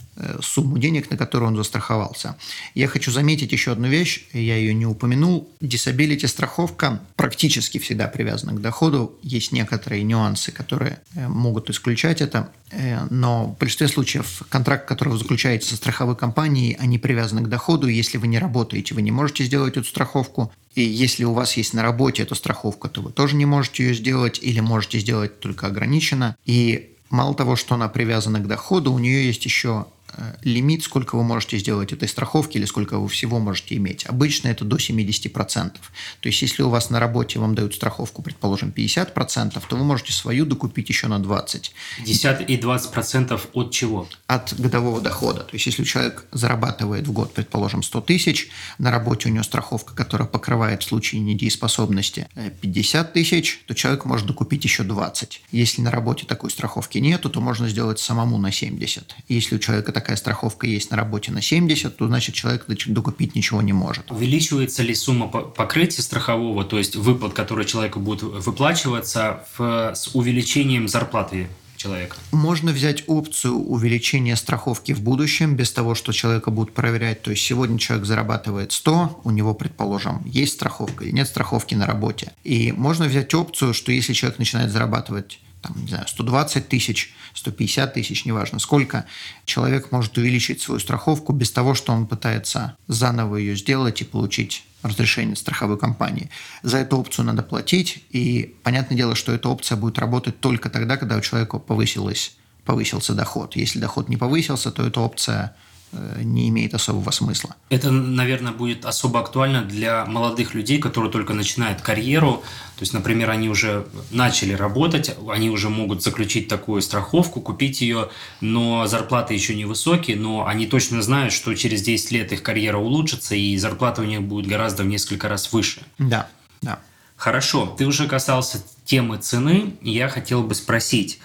сумму 0.42 0.78
денег, 0.78 1.10
на 1.10 1.16
которую 1.16 1.50
он 1.50 1.56
застраховался. 1.56 2.36
Я 2.74 2.88
хочу 2.88 3.10
заметить 3.10 3.52
еще 3.52 3.72
одну 3.72 3.88
вещь, 3.88 4.26
я 4.32 4.56
ее 4.56 4.74
не 4.74 4.86
упомянул. 4.86 5.48
Disability 5.60 6.26
страховка 6.26 7.00
практически 7.16 7.78
всегда 7.78 8.08
привязана 8.08 8.52
к 8.52 8.60
доходу. 8.60 9.18
Есть 9.22 9.52
некоторые 9.52 10.02
нюансы, 10.02 10.52
которые 10.52 11.00
э, 11.14 11.28
могут 11.28 11.70
исключать 11.70 12.20
это, 12.20 12.50
э, 12.70 13.06
но 13.10 13.46
в 13.46 13.58
большинстве 13.58 13.88
случаев 13.88 14.42
контракт, 14.48 14.88
который 14.88 15.10
вы 15.10 15.18
заключаете 15.18 15.66
со 15.66 15.76
страховой 15.76 16.16
компанией, 16.16 16.76
они 16.80 16.98
привязаны 16.98 17.42
к 17.42 17.48
доходу. 17.48 17.86
Если 17.86 18.18
вы 18.18 18.26
не 18.26 18.38
работаете, 18.38 18.94
вы 18.94 19.02
не 19.02 19.10
можете 19.10 19.44
сделать 19.44 19.76
эту 19.76 19.86
страховку. 19.86 20.52
И 20.74 20.82
если 20.82 21.24
у 21.24 21.32
вас 21.32 21.56
есть 21.56 21.74
на 21.74 21.82
работе 21.82 22.22
эта 22.22 22.34
страховка, 22.34 22.88
то 22.88 23.02
вы 23.02 23.12
тоже 23.12 23.36
не 23.36 23.46
можете 23.46 23.84
ее 23.84 23.94
сделать 23.94 24.38
или 24.42 24.60
можете 24.60 24.98
сделать 24.98 25.40
только 25.40 25.66
ограниченно. 25.66 26.36
И 26.44 26.96
мало 27.10 27.34
того, 27.34 27.56
что 27.56 27.74
она 27.74 27.88
привязана 27.88 28.40
к 28.40 28.46
доходу, 28.46 28.92
у 28.92 28.98
нее 28.98 29.26
есть 29.26 29.44
еще 29.44 29.86
Э, 29.88 29.97
лимит, 30.42 30.82
сколько 30.82 31.16
вы 31.16 31.22
можете 31.22 31.58
сделать 31.58 31.92
этой 31.92 32.08
страховки 32.08 32.56
или 32.56 32.64
сколько 32.64 32.98
вы 32.98 33.08
всего 33.08 33.38
можете 33.38 33.76
иметь. 33.76 34.06
Обычно 34.06 34.48
это 34.48 34.64
до 34.64 34.76
70%. 34.76 35.72
То 36.20 36.28
есть, 36.28 36.42
если 36.42 36.62
у 36.62 36.68
вас 36.68 36.90
на 36.90 37.00
работе 37.00 37.38
вам 37.38 37.54
дают 37.54 37.74
страховку, 37.74 38.22
предположим, 38.22 38.72
50%, 38.76 39.62
то 39.68 39.76
вы 39.76 39.84
можете 39.84 40.12
свою 40.12 40.46
докупить 40.46 40.88
еще 40.88 41.08
на 41.08 41.18
20%. 41.18 41.70
50 41.98 42.50
и 42.50 42.56
20% 42.56 43.40
от 43.52 43.70
чего? 43.70 44.08
От 44.26 44.58
годового 44.58 45.00
дохода. 45.00 45.40
То 45.40 45.54
есть, 45.54 45.66
если 45.66 45.84
человек 45.84 46.24
зарабатывает 46.32 47.06
в 47.06 47.12
год, 47.12 47.34
предположим, 47.34 47.82
100 47.82 48.00
тысяч, 48.02 48.48
на 48.78 48.90
работе 48.90 49.28
у 49.28 49.32
него 49.32 49.44
страховка, 49.44 49.94
которая 49.94 50.28
покрывает 50.28 50.82
в 50.82 50.86
случае 50.86 51.20
недееспособности 51.20 52.28
50 52.60 53.08
э, 53.08 53.12
тысяч, 53.12 53.62
то 53.66 53.74
человек 53.74 54.04
может 54.04 54.26
докупить 54.26 54.64
еще 54.64 54.82
20. 54.82 55.42
Если 55.52 55.82
на 55.82 55.90
работе 55.90 56.26
такой 56.26 56.50
страховки 56.50 56.98
нету, 56.98 57.30
то 57.30 57.40
можно 57.40 57.68
сделать 57.68 57.98
самому 57.98 58.38
на 58.38 58.52
70. 58.52 59.14
Если 59.28 59.56
у 59.56 59.58
человека 59.58 59.92
такая 59.98 60.16
страховка 60.16 60.66
есть 60.66 60.90
на 60.92 60.96
работе 60.96 61.32
на 61.32 61.42
70, 61.42 61.96
то 61.96 62.06
значит 62.06 62.34
человек 62.34 62.66
докупить 62.86 63.34
ничего 63.34 63.60
не 63.62 63.72
может. 63.72 64.10
Увеличивается 64.10 64.84
ли 64.84 64.94
сумма 64.94 65.26
покрытия 65.26 66.02
страхового, 66.02 66.64
то 66.64 66.78
есть 66.78 66.94
выплат, 66.94 67.32
которые 67.32 67.66
человеку 67.66 67.98
будут 67.98 68.44
выплачиваться 68.44 69.44
в, 69.56 69.92
с 69.94 70.14
увеличением 70.14 70.86
зарплаты 70.86 71.48
человека. 71.76 72.16
Можно 72.32 72.72
взять 72.72 73.04
опцию 73.06 73.54
увеличения 73.54 74.36
страховки 74.36 74.92
в 74.92 75.00
будущем 75.00 75.56
без 75.56 75.72
того, 75.72 75.94
что 75.94 76.12
человека 76.12 76.50
будут 76.50 76.74
проверять. 76.74 77.22
То 77.22 77.30
есть 77.30 77.44
сегодня 77.44 77.78
человек 77.78 78.06
зарабатывает 78.06 78.72
100, 78.72 79.22
у 79.24 79.30
него, 79.30 79.54
предположим, 79.54 80.22
есть 80.24 80.54
страховка 80.54 81.04
или 81.04 81.12
нет 81.12 81.26
страховки 81.26 81.74
на 81.74 81.86
работе. 81.86 82.32
И 82.44 82.72
можно 82.72 83.06
взять 83.06 83.32
опцию, 83.34 83.74
что 83.74 83.92
если 83.92 84.12
человек 84.12 84.38
начинает 84.38 84.70
зарабатывать 84.70 85.40
там, 85.62 85.74
не 85.80 85.88
знаю, 85.88 86.06
120 86.06 86.68
тысяч, 86.68 87.14
150 87.34 87.94
тысяч, 87.94 88.24
неважно 88.24 88.58
сколько, 88.58 89.06
человек 89.44 89.92
может 89.92 90.16
увеличить 90.18 90.60
свою 90.60 90.80
страховку 90.80 91.32
без 91.32 91.50
того, 91.50 91.74
что 91.74 91.92
он 91.92 92.06
пытается 92.06 92.76
заново 92.86 93.36
ее 93.36 93.56
сделать 93.56 94.00
и 94.00 94.04
получить 94.04 94.64
разрешение 94.82 95.36
страховой 95.36 95.78
компании. 95.78 96.30
За 96.62 96.78
эту 96.78 96.98
опцию 96.98 97.26
надо 97.26 97.42
платить, 97.42 98.04
и 98.10 98.54
понятное 98.62 98.96
дело, 98.96 99.14
что 99.14 99.32
эта 99.32 99.48
опция 99.48 99.76
будет 99.76 99.98
работать 99.98 100.40
только 100.40 100.70
тогда, 100.70 100.96
когда 100.96 101.16
у 101.16 101.20
человека 101.20 101.58
повысилась, 101.58 102.36
повысился 102.64 103.14
доход. 103.14 103.56
Если 103.56 103.78
доход 103.78 104.08
не 104.08 104.16
повысился, 104.16 104.70
то 104.70 104.86
эта 104.86 105.00
опция 105.00 105.56
не 105.92 106.48
имеет 106.48 106.74
особого 106.74 107.10
смысла. 107.10 107.56
Это, 107.70 107.90
наверное, 107.90 108.52
будет 108.52 108.84
особо 108.84 109.20
актуально 109.20 109.64
для 109.64 110.04
молодых 110.04 110.54
людей, 110.54 110.78
которые 110.78 111.10
только 111.10 111.34
начинают 111.34 111.80
карьеру. 111.80 112.42
То 112.76 112.82
есть, 112.82 112.92
например, 112.92 113.30
они 113.30 113.48
уже 113.48 113.86
начали 114.10 114.52
работать, 114.52 115.16
они 115.28 115.50
уже 115.50 115.68
могут 115.68 116.02
заключить 116.02 116.48
такую 116.48 116.82
страховку, 116.82 117.40
купить 117.40 117.80
ее, 117.80 118.10
но 118.40 118.86
зарплаты 118.86 119.34
еще 119.34 119.54
не 119.54 119.64
высокие, 119.64 120.16
но 120.16 120.46
они 120.46 120.66
точно 120.66 121.02
знают, 121.02 121.32
что 121.32 121.54
через 121.54 121.82
10 121.82 122.12
лет 122.12 122.32
их 122.32 122.42
карьера 122.42 122.78
улучшится, 122.78 123.34
и 123.34 123.56
зарплата 123.56 124.02
у 124.02 124.04
них 124.04 124.22
будет 124.22 124.46
гораздо 124.46 124.82
в 124.82 124.86
несколько 124.86 125.28
раз 125.28 125.52
выше. 125.52 125.82
Да, 125.98 126.28
да. 126.62 126.80
Хорошо, 127.16 127.66
ты 127.76 127.84
уже 127.84 128.06
касался 128.06 128.62
темы 128.84 129.18
цены, 129.18 129.74
я 129.82 130.08
хотел 130.08 130.44
бы 130.44 130.54
спросить, 130.54 131.18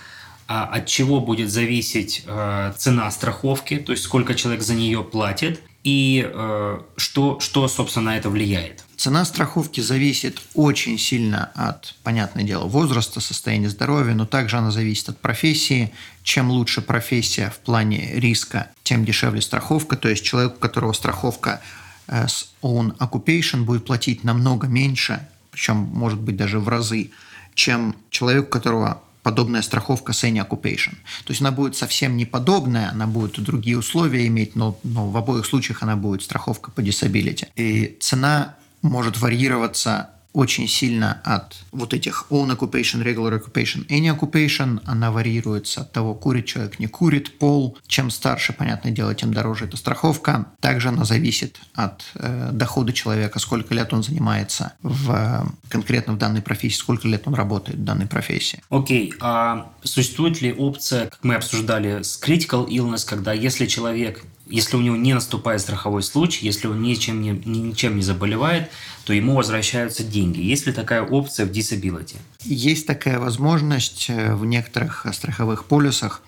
от 0.48 0.88
чего 0.88 1.20
будет 1.20 1.52
зависеть 1.52 2.24
э, 2.26 2.74
цена 2.78 3.10
страховки, 3.12 3.78
то 3.78 3.92
есть 3.92 4.04
сколько 4.04 4.36
человек 4.36 4.62
за 4.62 4.76
нее 4.76 5.04
платит, 5.04 5.62
и 5.84 6.26
э, 6.26 6.80
что, 6.96 7.40
что, 7.40 7.68
собственно, 7.68 8.12
на 8.12 8.18
это 8.18 8.30
влияет? 8.30 8.86
Цена 8.96 9.26
страховки 9.26 9.82
зависит 9.82 10.42
очень 10.54 10.98
сильно 10.98 11.52
от, 11.56 11.96
понятное 12.04 12.44
дело, 12.44 12.66
возраста, 12.68 13.20
состояния 13.20 13.70
здоровья, 13.70 14.14
но 14.14 14.26
также 14.26 14.58
она 14.58 14.72
зависит 14.72 15.10
от 15.10 15.20
профессии. 15.20 15.92
Чем 16.24 16.52
лучше 16.52 16.82
профессия 16.82 17.50
в 17.50 17.60
плане 17.60 18.14
риска, 18.14 18.70
тем 18.84 19.04
дешевле 19.04 19.42
страховка. 19.42 19.98
То 19.98 20.08
есть 20.08 20.24
человек, 20.24 20.56
у 20.56 20.60
которого 20.60 20.94
страховка 20.94 21.62
э, 22.08 22.28
с 22.30 22.54
own 22.62 22.98
occupation 23.00 23.64
будет 23.64 23.86
платить 23.86 24.24
намного 24.24 24.68
меньше, 24.68 25.28
причем 25.52 25.76
может 25.76 26.20
быть 26.20 26.38
даже 26.38 26.60
в 26.60 26.70
разы, 26.70 27.12
чем 27.56 27.96
человек, 28.10 28.46
у 28.46 28.50
которого 28.50 29.02
подобная 29.24 29.62
страховка 29.62 30.14
с 30.14 30.24
any 30.24 30.46
occupation. 30.46 30.96
То 31.26 31.32
есть 31.32 31.42
она 31.42 31.52
будет 31.52 31.76
совсем 31.76 32.18
не 32.18 32.26
подобная, 32.26 32.90
она 32.90 33.08
будет 33.08 33.42
другие 33.42 33.78
условия 33.78 34.28
иметь, 34.28 34.56
но, 34.56 34.78
но 34.84 35.10
в 35.10 35.18
обоих 35.18 35.46
случаях 35.46 35.82
она 35.82 35.96
будет 35.96 36.22
страховка 36.22 36.72
по 36.72 36.82
disability. 36.82 37.48
И 37.56 37.98
цена 38.00 38.56
может 38.82 39.18
варьироваться 39.20 40.10
очень 40.34 40.68
сильно 40.68 41.22
от 41.24 41.56
вот 41.72 41.94
этих 41.94 42.26
own 42.30 42.58
occupation, 42.58 43.04
regular 43.04 43.40
occupation, 43.40 43.88
any 43.88 44.10
occupation. 44.10 44.82
Она 44.86 45.12
варьируется 45.12 45.82
от 45.82 45.92
того, 45.92 46.16
курит 46.16 46.46
человек, 46.46 46.80
не 46.80 46.88
курит, 46.88 47.38
пол. 47.38 47.78
Чем 47.88 48.10
старше, 48.10 48.54
понятное 48.54 48.92
дело, 48.92 49.14
тем 49.14 49.34
дороже 49.34 49.66
эта 49.66 49.78
страховка. 49.78 50.48
Также 50.60 50.90
она 50.90 51.06
зависит 51.06 51.60
от 51.74 52.04
э, 52.16 52.50
дохода 52.52 52.94
человека, 52.94 53.40
сколько 53.40 53.74
лет 53.74 53.94
он 53.94 54.04
занимается 54.04 54.74
в, 54.82 55.48
конкретно 55.70 56.14
в 56.14 56.18
данной 56.18 56.42
профессии, 56.42 56.78
сколько 56.78 57.08
лет 57.08 57.28
он 57.28 57.36
работает 57.36 57.78
в 57.78 57.84
данной 57.84 58.08
профессии. 58.08 58.62
Окей, 58.70 59.12
okay. 59.12 59.18
а 59.22 59.72
существует 59.84 60.42
ли 60.42 60.52
опция, 60.52 61.08
как 61.08 61.24
мы 61.24 61.36
обсуждали, 61.36 62.02
с 62.02 62.20
critical 62.22 62.68
illness, 62.68 63.06
когда 63.08 63.34
если 63.34 63.68
человек 63.68 64.24
если 64.48 64.76
у 64.76 64.82
него 64.82 64.96
не 64.96 65.14
наступает 65.14 65.62
страховой 65.62 66.04
случай, 66.04 66.46
если 66.46 66.68
он 66.68 66.82
ничем 66.82 67.22
не, 67.22 67.32
ничем 67.46 67.96
не 67.96 68.04
заболевает, 68.04 68.72
то 69.06 69.14
ему 69.14 69.36
возвращаются 69.36 70.04
деньги. 70.04 70.42
Есть 70.42 70.68
ли 70.68 70.74
такая 70.74 71.02
опция 71.04 71.46
в 71.46 71.52
disability? 71.52 72.18
Есть 72.44 72.86
такая 72.86 73.20
возможность 73.20 74.08
э, 74.10 74.36
в 74.36 74.46
некоторых 74.46 75.06
страховых 75.14 75.66
полюсах, 75.66 76.22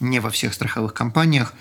не 0.00 0.20
во 0.20 0.30
всех 0.30 0.52
страховых 0.52 0.92
компаниях, 0.92 1.54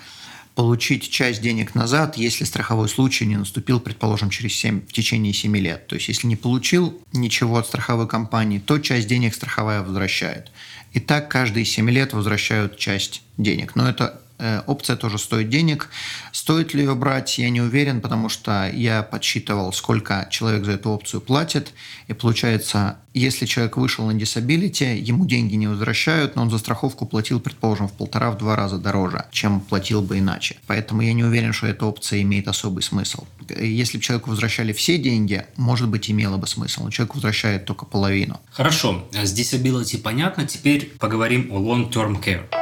получить 0.56 1.10
часть 1.10 1.42
денег 1.42 1.76
назад, 1.76 2.18
если 2.18 2.44
страховой 2.44 2.90
случай 2.90 3.26
не 3.26 3.38
наступил, 3.38 3.80
предположим, 3.80 4.30
через 4.30 4.54
7, 4.56 4.86
в 4.86 4.92
течение 4.92 5.34
7 5.34 5.56
лет. 5.58 5.88
То 5.88 5.96
есть, 5.96 6.10
если 6.10 6.28
не 6.28 6.36
получил 6.36 7.02
ничего 7.14 7.58
от 7.58 7.68
страховой 7.68 8.08
компании, 8.08 8.60
то 8.60 8.78
часть 8.80 9.08
денег 9.08 9.34
страховая 9.34 9.82
возвращает. 9.82 10.52
И 10.92 11.00
так 11.00 11.32
каждые 11.32 11.64
7 11.64 11.90
лет 11.90 12.12
возвращают 12.12 12.78
часть 12.78 13.24
денег. 13.38 13.76
Но 13.76 13.90
это 13.90 14.22
опция 14.66 14.96
тоже 14.96 15.18
стоит 15.18 15.50
денег. 15.50 15.90
Стоит 16.32 16.74
ли 16.74 16.84
ее 16.84 16.96
брать, 16.96 17.38
я 17.38 17.50
не 17.50 17.62
уверен, 17.62 18.02
потому 18.02 18.30
что 18.30 18.70
я 18.74 19.04
подсчитывал, 19.04 19.74
сколько 19.74 20.28
человек 20.30 20.66
за 20.66 20.72
эту 20.72 20.90
опцию 20.90 21.22
платит. 21.22 21.74
И 22.08 22.14
получается, 22.14 22.98
если 23.14 23.46
человек 23.46 23.78
вышел 23.78 24.06
на 24.06 24.12
disability, 24.12 24.98
ему 24.98 25.26
деньги 25.26 25.56
не 25.56 25.68
возвращают, 25.68 26.36
но 26.36 26.44
он 26.44 26.50
за 26.50 26.58
страховку 26.58 27.06
платил, 27.06 27.40
предположим, 27.40 27.88
в 27.88 27.94
полтора-два 27.94 28.56
раза 28.56 28.78
дороже, 28.78 29.26
чем 29.32 29.60
платил 29.62 30.02
бы 30.02 30.20
иначе. 30.20 30.58
Поэтому 30.68 31.02
я 31.02 31.14
не 31.14 31.24
уверен, 31.24 31.54
что 31.54 31.68
эта 31.68 31.86
опция 31.86 32.22
имеет 32.22 32.48
особый 32.48 32.84
смысл. 32.84 33.26
Если 33.50 33.98
бы 33.98 34.04
человеку 34.04 34.30
возвращали 34.30 34.72
все 34.74 34.98
деньги, 34.98 35.46
может 35.58 35.90
быть, 35.90 36.10
имело 36.10 36.38
бы 36.38 36.48
смысл, 36.48 36.86
но 36.86 36.90
человек 36.90 37.16
возвращает 37.16 37.66
только 37.66 37.86
половину. 37.86 38.40
Хорошо, 38.52 39.08
с 39.12 39.38
disability 39.38 39.98
понятно. 39.98 40.46
Теперь 40.46 40.92
поговорим 41.00 41.50
о 41.52 41.60
long-term 41.60 42.24
care. 42.24 42.61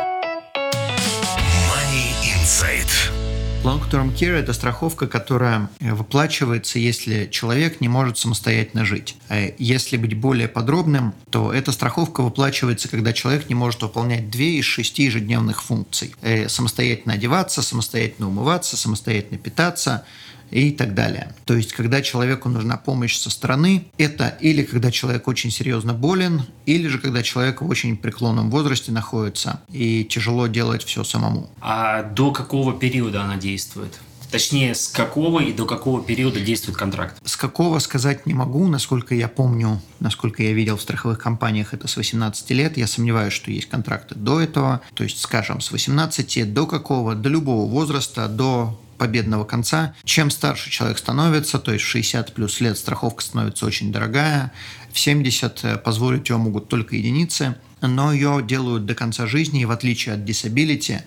Long-term 3.64 4.16
care– 4.16 4.36
это 4.40 4.54
страховка, 4.54 5.06
которая 5.06 5.70
э, 5.82 5.94
выплачивается, 5.94 6.80
если 6.80 7.28
человек 7.30 7.82
не 7.82 7.90
может 7.90 8.18
самостоятельно 8.18 8.86
жить. 8.86 9.18
А 9.28 9.52
если 9.58 9.98
быть 9.98 10.14
более 10.14 10.48
подробным, 10.48 11.14
то 11.30 11.52
эта 11.52 11.74
страховка 11.74 12.22
выплачивается, 12.22 12.88
когда 12.88 13.12
человек 13.12 13.50
не 13.50 13.56
может 13.56 13.82
выполнять 13.82 14.30
две 14.30 14.58
из 14.58 14.66
шести 14.66 15.04
ежедневных 15.04 15.62
функций. 15.62 16.16
Э, 16.22 16.48
самостоятельно 16.48 17.16
одеваться, 17.16 17.62
самостоятельно 17.62 18.30
умываться, 18.30 18.78
самостоятельно 18.78 19.38
питаться– 19.38 20.06
и 20.52 20.72
так 20.72 20.94
далее. 20.94 21.34
То 21.46 21.56
есть, 21.56 21.74
когда 21.74 22.02
человеку 22.02 22.50
нужна 22.50 22.78
помощь 22.78 23.18
со 23.18 23.30
стороны, 23.30 23.86
это 23.98 24.38
или 24.40 24.64
когда 24.64 24.92
человек 24.92 25.28
очень 25.28 25.52
серьезно 25.52 25.94
болен, 25.94 26.44
или 26.66 26.88
же 26.88 27.00
когда 27.00 27.24
человек 27.24 27.62
в 27.62 27.68
очень 27.68 27.98
преклонном 27.98 28.50
возрасте 28.50 28.92
находится 28.92 29.62
и 29.72 30.04
тяжело 30.04 30.48
делать 30.48 30.84
все 30.84 31.04
самому. 31.04 31.50
А 31.62 32.04
до 32.04 32.32
какого 32.32 32.74
периода 32.74 33.24
она 33.24 33.38
действует? 33.38 34.00
Точнее, 34.32 34.76
с 34.76 34.88
какого 34.88 35.40
и 35.40 35.52
до 35.52 35.66
какого 35.66 36.04
периода 36.04 36.40
действует 36.40 36.78
контракт? 36.78 37.18
С 37.24 37.36
какого 37.36 37.80
сказать 37.80 38.28
не 38.28 38.36
могу. 38.36 38.68
Насколько 38.68 39.16
я 39.16 39.28
помню, 39.28 39.82
насколько 40.00 40.44
я 40.44 40.54
видел 40.54 40.78
в 40.78 40.82
страховых 40.82 41.18
компаниях, 41.18 41.74
это 41.74 41.88
с 41.88 41.98
18 41.98 42.52
лет. 42.52 42.78
Я 42.78 42.86
сомневаюсь, 42.86 43.34
что 43.34 43.50
есть 43.50 43.70
контракты 43.70 44.14
до 44.16 44.40
этого. 44.40 44.82
То 44.94 45.04
есть, 45.04 45.20
скажем, 45.20 45.62
с 45.62 45.72
18 45.72 46.54
до 46.54 46.68
какого? 46.68 47.16
До 47.16 47.28
любого 47.28 47.68
возраста, 47.68 48.28
до 48.28 48.80
победного 49.00 49.46
конца. 49.46 49.96
Чем 50.04 50.30
старше 50.30 50.70
человек 50.70 51.00
становится, 51.00 51.58
то 51.58 51.74
есть 51.74 51.84
60 51.84 52.34
плюс 52.36 52.60
лет 52.60 52.78
страховка 52.78 53.24
становится 53.24 53.66
очень 53.66 53.92
дорогая, 53.92 54.52
в 54.92 55.00
70 55.00 55.64
э, 55.64 55.78
позволить 55.78 56.30
ее 56.30 56.38
могут 56.38 56.68
только 56.68 56.96
единицы, 56.96 57.56
но 57.82 58.12
ее 58.12 58.44
делают 58.46 58.86
до 58.86 58.94
конца 58.94 59.26
жизни, 59.26 59.62
и 59.62 59.66
в 59.66 59.72
отличие 59.72 60.16
от 60.16 60.22
disability, 60.22 61.02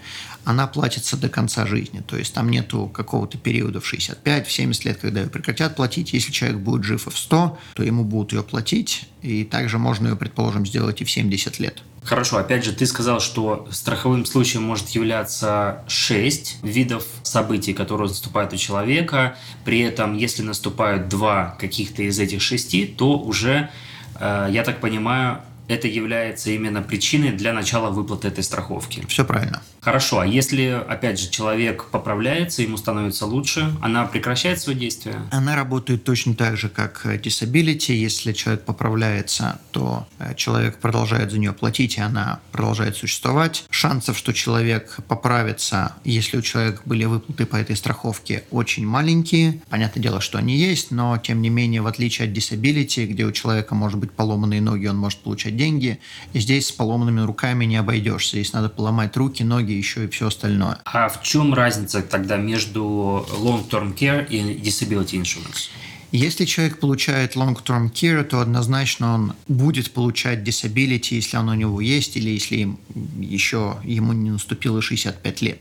она 0.44 0.66
платится 0.66 1.16
до 1.16 1.28
конца 1.28 1.66
жизни. 1.66 2.00
То 2.00 2.16
есть 2.16 2.32
там 2.32 2.50
нету 2.50 2.88
какого-то 2.88 3.38
периода 3.38 3.80
в 3.80 3.86
65, 3.86 4.46
в 4.46 4.52
70 4.52 4.84
лет, 4.84 4.98
когда 4.98 5.20
ее 5.20 5.28
прекратят 5.28 5.76
платить. 5.76 6.12
Если 6.12 6.32
человек 6.32 6.58
будет 6.58 6.84
жив 6.84 7.06
и 7.06 7.10
в 7.10 7.18
100, 7.18 7.58
то 7.74 7.82
ему 7.82 8.04
будут 8.04 8.32
ее 8.32 8.42
платить, 8.42 9.08
и 9.20 9.44
также 9.44 9.78
можно 9.78 10.08
ее, 10.08 10.16
предположим, 10.16 10.66
сделать 10.66 11.00
и 11.00 11.04
в 11.04 11.10
70 11.10 11.58
лет. 11.58 11.82
Хорошо, 12.04 12.38
опять 12.38 12.64
же, 12.64 12.72
ты 12.72 12.84
сказал, 12.86 13.20
что 13.20 13.68
страховым 13.70 14.24
случаем 14.24 14.64
может 14.64 14.88
являться 14.90 15.84
6 15.86 16.58
видов 16.62 17.04
событий, 17.22 17.74
которые 17.74 18.08
наступают 18.08 18.52
у 18.52 18.56
человека. 18.56 19.36
При 19.64 19.80
этом, 19.80 20.16
если 20.16 20.42
наступают 20.42 21.08
два 21.08 21.56
каких-то 21.60 22.02
из 22.02 22.18
этих 22.18 22.42
шести, 22.42 22.86
то 22.86 23.18
уже, 23.18 23.70
э, 24.18 24.48
я 24.50 24.64
так 24.64 24.80
понимаю, 24.80 25.42
это 25.68 25.88
является 25.88 26.50
именно 26.50 26.82
причиной 26.82 27.32
для 27.32 27.52
начала 27.52 27.90
выплаты 27.90 28.28
этой 28.28 28.44
страховки. 28.44 29.04
Все 29.08 29.24
правильно. 29.24 29.62
Хорошо, 29.80 30.20
а 30.20 30.26
если, 30.26 30.80
опять 30.88 31.18
же, 31.18 31.28
человек 31.28 31.86
поправляется, 31.90 32.62
ему 32.62 32.76
становится 32.76 33.26
лучше, 33.26 33.74
она 33.80 34.04
прекращает 34.04 34.60
свое 34.60 34.78
действие? 34.78 35.16
Она 35.32 35.56
работает 35.56 36.04
точно 36.04 36.34
так 36.34 36.56
же, 36.56 36.68
как 36.68 37.04
disability. 37.04 37.92
Если 37.92 38.32
человек 38.32 38.64
поправляется, 38.64 39.60
то 39.72 40.06
э, 40.18 40.34
человек 40.36 40.78
продолжает 40.78 41.32
за 41.32 41.38
нее 41.38 41.52
платить, 41.52 41.96
и 41.96 42.00
она 42.00 42.40
продолжает 42.52 42.96
существовать. 42.96 43.64
Шансов, 43.70 44.16
что 44.16 44.32
человек 44.32 44.98
поправится, 45.08 45.96
если 46.04 46.36
у 46.36 46.42
человека 46.42 46.82
были 46.84 47.04
выплаты 47.04 47.44
по 47.44 47.56
этой 47.56 47.74
страховке, 47.74 48.44
очень 48.50 48.86
маленькие. 48.86 49.62
Понятное 49.68 50.02
дело, 50.02 50.20
что 50.20 50.38
они 50.38 50.56
есть, 50.56 50.92
но, 50.92 51.18
тем 51.18 51.42
не 51.42 51.50
менее, 51.50 51.82
в 51.82 51.88
отличие 51.88 52.28
от 52.28 52.36
disability, 52.36 53.06
где 53.06 53.24
у 53.24 53.32
человека 53.32 53.74
может 53.74 53.98
быть 53.98 54.12
поломанные 54.12 54.60
ноги, 54.60 54.86
он 54.86 54.96
может 54.96 55.18
получать 55.20 55.56
деньги, 55.62 55.98
и 56.32 56.40
здесь 56.40 56.66
с 56.66 56.72
поломанными 56.72 57.20
руками 57.20 57.64
не 57.66 57.76
обойдешься. 57.76 58.36
Здесь 58.36 58.52
надо 58.52 58.68
поломать 58.68 59.16
руки, 59.16 59.44
ноги, 59.44 59.72
еще 59.72 60.04
и 60.04 60.08
все 60.08 60.26
остальное. 60.26 60.78
А 60.84 61.08
в 61.08 61.22
чем 61.22 61.54
разница 61.54 62.02
тогда 62.02 62.36
между 62.36 62.82
long-term 63.46 63.94
care 63.94 64.26
и 64.28 64.38
disability 64.68 65.20
insurance? 65.22 65.70
Если 66.10 66.44
человек 66.44 66.78
получает 66.78 67.36
long-term 67.36 67.90
care, 67.90 68.22
то 68.24 68.40
однозначно 68.40 69.14
он 69.14 69.32
будет 69.48 69.92
получать 69.92 70.40
disability, 70.46 71.14
если 71.14 71.38
оно 71.38 71.52
у 71.52 71.54
него 71.54 71.80
есть, 71.80 72.16
или 72.16 72.30
если 72.30 72.76
еще 73.18 73.78
ему 73.84 74.12
не 74.12 74.30
наступило 74.30 74.82
65 74.82 75.42
лет. 75.42 75.60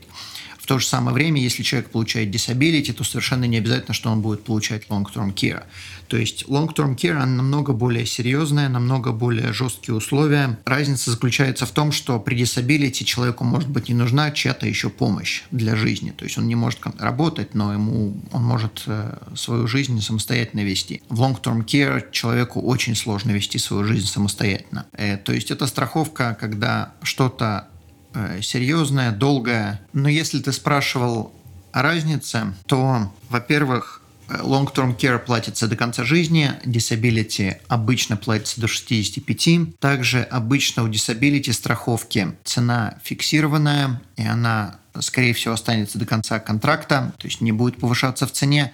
В 0.62 0.66
то 0.68 0.78
же 0.78 0.86
самое 0.86 1.12
время, 1.12 1.42
если 1.42 1.64
человек 1.64 1.90
получает 1.90 2.32
disability, 2.32 2.92
то 2.92 3.02
совершенно 3.02 3.46
не 3.46 3.58
обязательно, 3.58 3.94
что 3.94 4.10
он 4.10 4.22
будет 4.22 4.44
получать 4.44 4.86
long-term 4.86 5.34
care. 5.34 5.64
То 6.06 6.16
есть 6.16 6.44
long-term 6.44 6.94
care, 6.94 7.16
она 7.16 7.42
намного 7.42 7.72
более 7.72 8.06
серьезная, 8.06 8.68
намного 8.68 9.10
более 9.10 9.52
жесткие 9.52 9.96
условия. 9.96 10.60
Разница 10.64 11.10
заключается 11.10 11.66
в 11.66 11.72
том, 11.72 11.90
что 11.90 12.20
при 12.20 12.40
disability 12.40 13.02
человеку 13.02 13.42
может 13.42 13.70
быть 13.70 13.88
не 13.88 13.94
нужна 13.96 14.30
чья-то 14.30 14.68
еще 14.68 14.88
помощь 14.88 15.42
для 15.50 15.74
жизни. 15.74 16.10
То 16.10 16.24
есть 16.24 16.38
он 16.38 16.46
не 16.46 16.54
может 16.54 16.78
работать, 17.00 17.54
но 17.54 17.72
ему 17.72 18.14
он 18.30 18.44
может 18.44 18.84
э, 18.86 19.18
свою 19.34 19.66
жизнь 19.66 20.00
самостоятельно 20.00 20.62
вести. 20.62 21.02
В 21.08 21.22
long-term 21.22 21.64
care 21.64 22.04
человеку 22.12 22.60
очень 22.60 22.94
сложно 22.94 23.32
вести 23.32 23.58
свою 23.58 23.82
жизнь 23.82 24.06
самостоятельно. 24.06 24.86
Э, 24.92 25.16
то 25.16 25.32
есть 25.32 25.50
это 25.50 25.66
страховка, 25.66 26.36
когда 26.40 26.94
что-то 27.02 27.66
серьезная, 28.42 29.12
долгая. 29.12 29.80
Но 29.92 30.08
если 30.08 30.40
ты 30.40 30.52
спрашивал 30.52 31.32
о 31.72 31.82
разнице, 31.82 32.54
то, 32.66 33.10
во-первых, 33.30 34.02
э, 34.28 34.38
long-term 34.42 34.96
care 34.96 35.18
платится 35.18 35.66
до 35.66 35.76
конца 35.76 36.04
жизни, 36.04 36.52
disability 36.64 37.56
обычно 37.68 38.16
платится 38.16 38.60
до 38.60 38.68
65. 38.68 39.78
Также 39.78 40.22
обычно 40.22 40.84
у 40.84 40.88
disability 40.88 41.52
страховки 41.52 42.36
цена 42.44 42.98
фиксированная, 43.02 44.00
и 44.16 44.26
она 44.26 44.78
скорее 45.00 45.32
всего, 45.32 45.54
останется 45.54 45.98
до 45.98 46.06
конца 46.06 46.38
контракта, 46.38 47.12
то 47.16 47.26
есть 47.26 47.40
не 47.40 47.52
будет 47.52 47.78
повышаться 47.78 48.26
в 48.26 48.32
цене. 48.32 48.72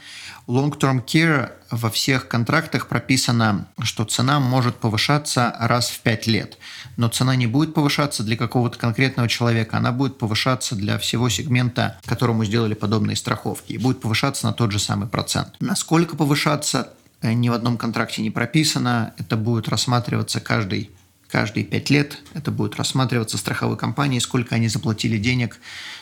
Long-term 0.49 1.05
care 1.05 1.51
во 1.71 1.91
всех 1.91 2.27
контрактах 2.27 2.89
прописано, 2.89 3.69
что 3.83 4.05
цена 4.05 4.41
может 4.41 4.77
повышаться 4.77 5.55
раз 5.61 5.91
в 5.91 6.01
5 6.01 6.27
лет. 6.27 6.57
Но 6.97 7.09
цена 7.09 7.37
не 7.37 7.47
будет 7.47 7.75
повышаться 7.75 8.23
для 8.23 8.35
какого-то 8.35 8.79
конкретного 8.79 9.29
человека, 9.29 9.77
она 9.77 9.93
будет 9.93 10.17
повышаться 10.17 10.75
для 10.75 10.99
всего 10.99 11.29
сегмента, 11.29 12.01
которому 12.07 12.47
сделали 12.47 12.73
подобные 12.73 13.17
страховки, 13.17 13.75
и 13.75 13.79
будет 13.79 14.01
повышаться 14.01 14.47
на 14.47 14.55
тот 14.55 14.73
же 14.73 14.79
самый 14.79 15.07
процент. 15.07 15.55
Насколько 15.61 16.17
повышаться, 16.17 16.95
э, 17.21 17.35
ни 17.35 17.51
в 17.51 17.53
одном 17.53 17.77
контракте 17.77 18.23
не 18.23 18.31
прописано. 18.31 19.13
Это 19.19 19.37
будет 19.37 19.69
рассматриваться 19.69 20.41
каждый 20.41 20.91
каждые 21.29 21.65
пять 21.65 21.91
лет 21.91 22.19
это 22.35 22.51
будет 22.51 22.77
рассматриваться 22.77 23.37
страховой 23.37 23.77
компанией, 23.77 24.21
сколько 24.21 24.55
они 24.55 24.69
заплатили 24.69 25.19
денег 25.19 25.59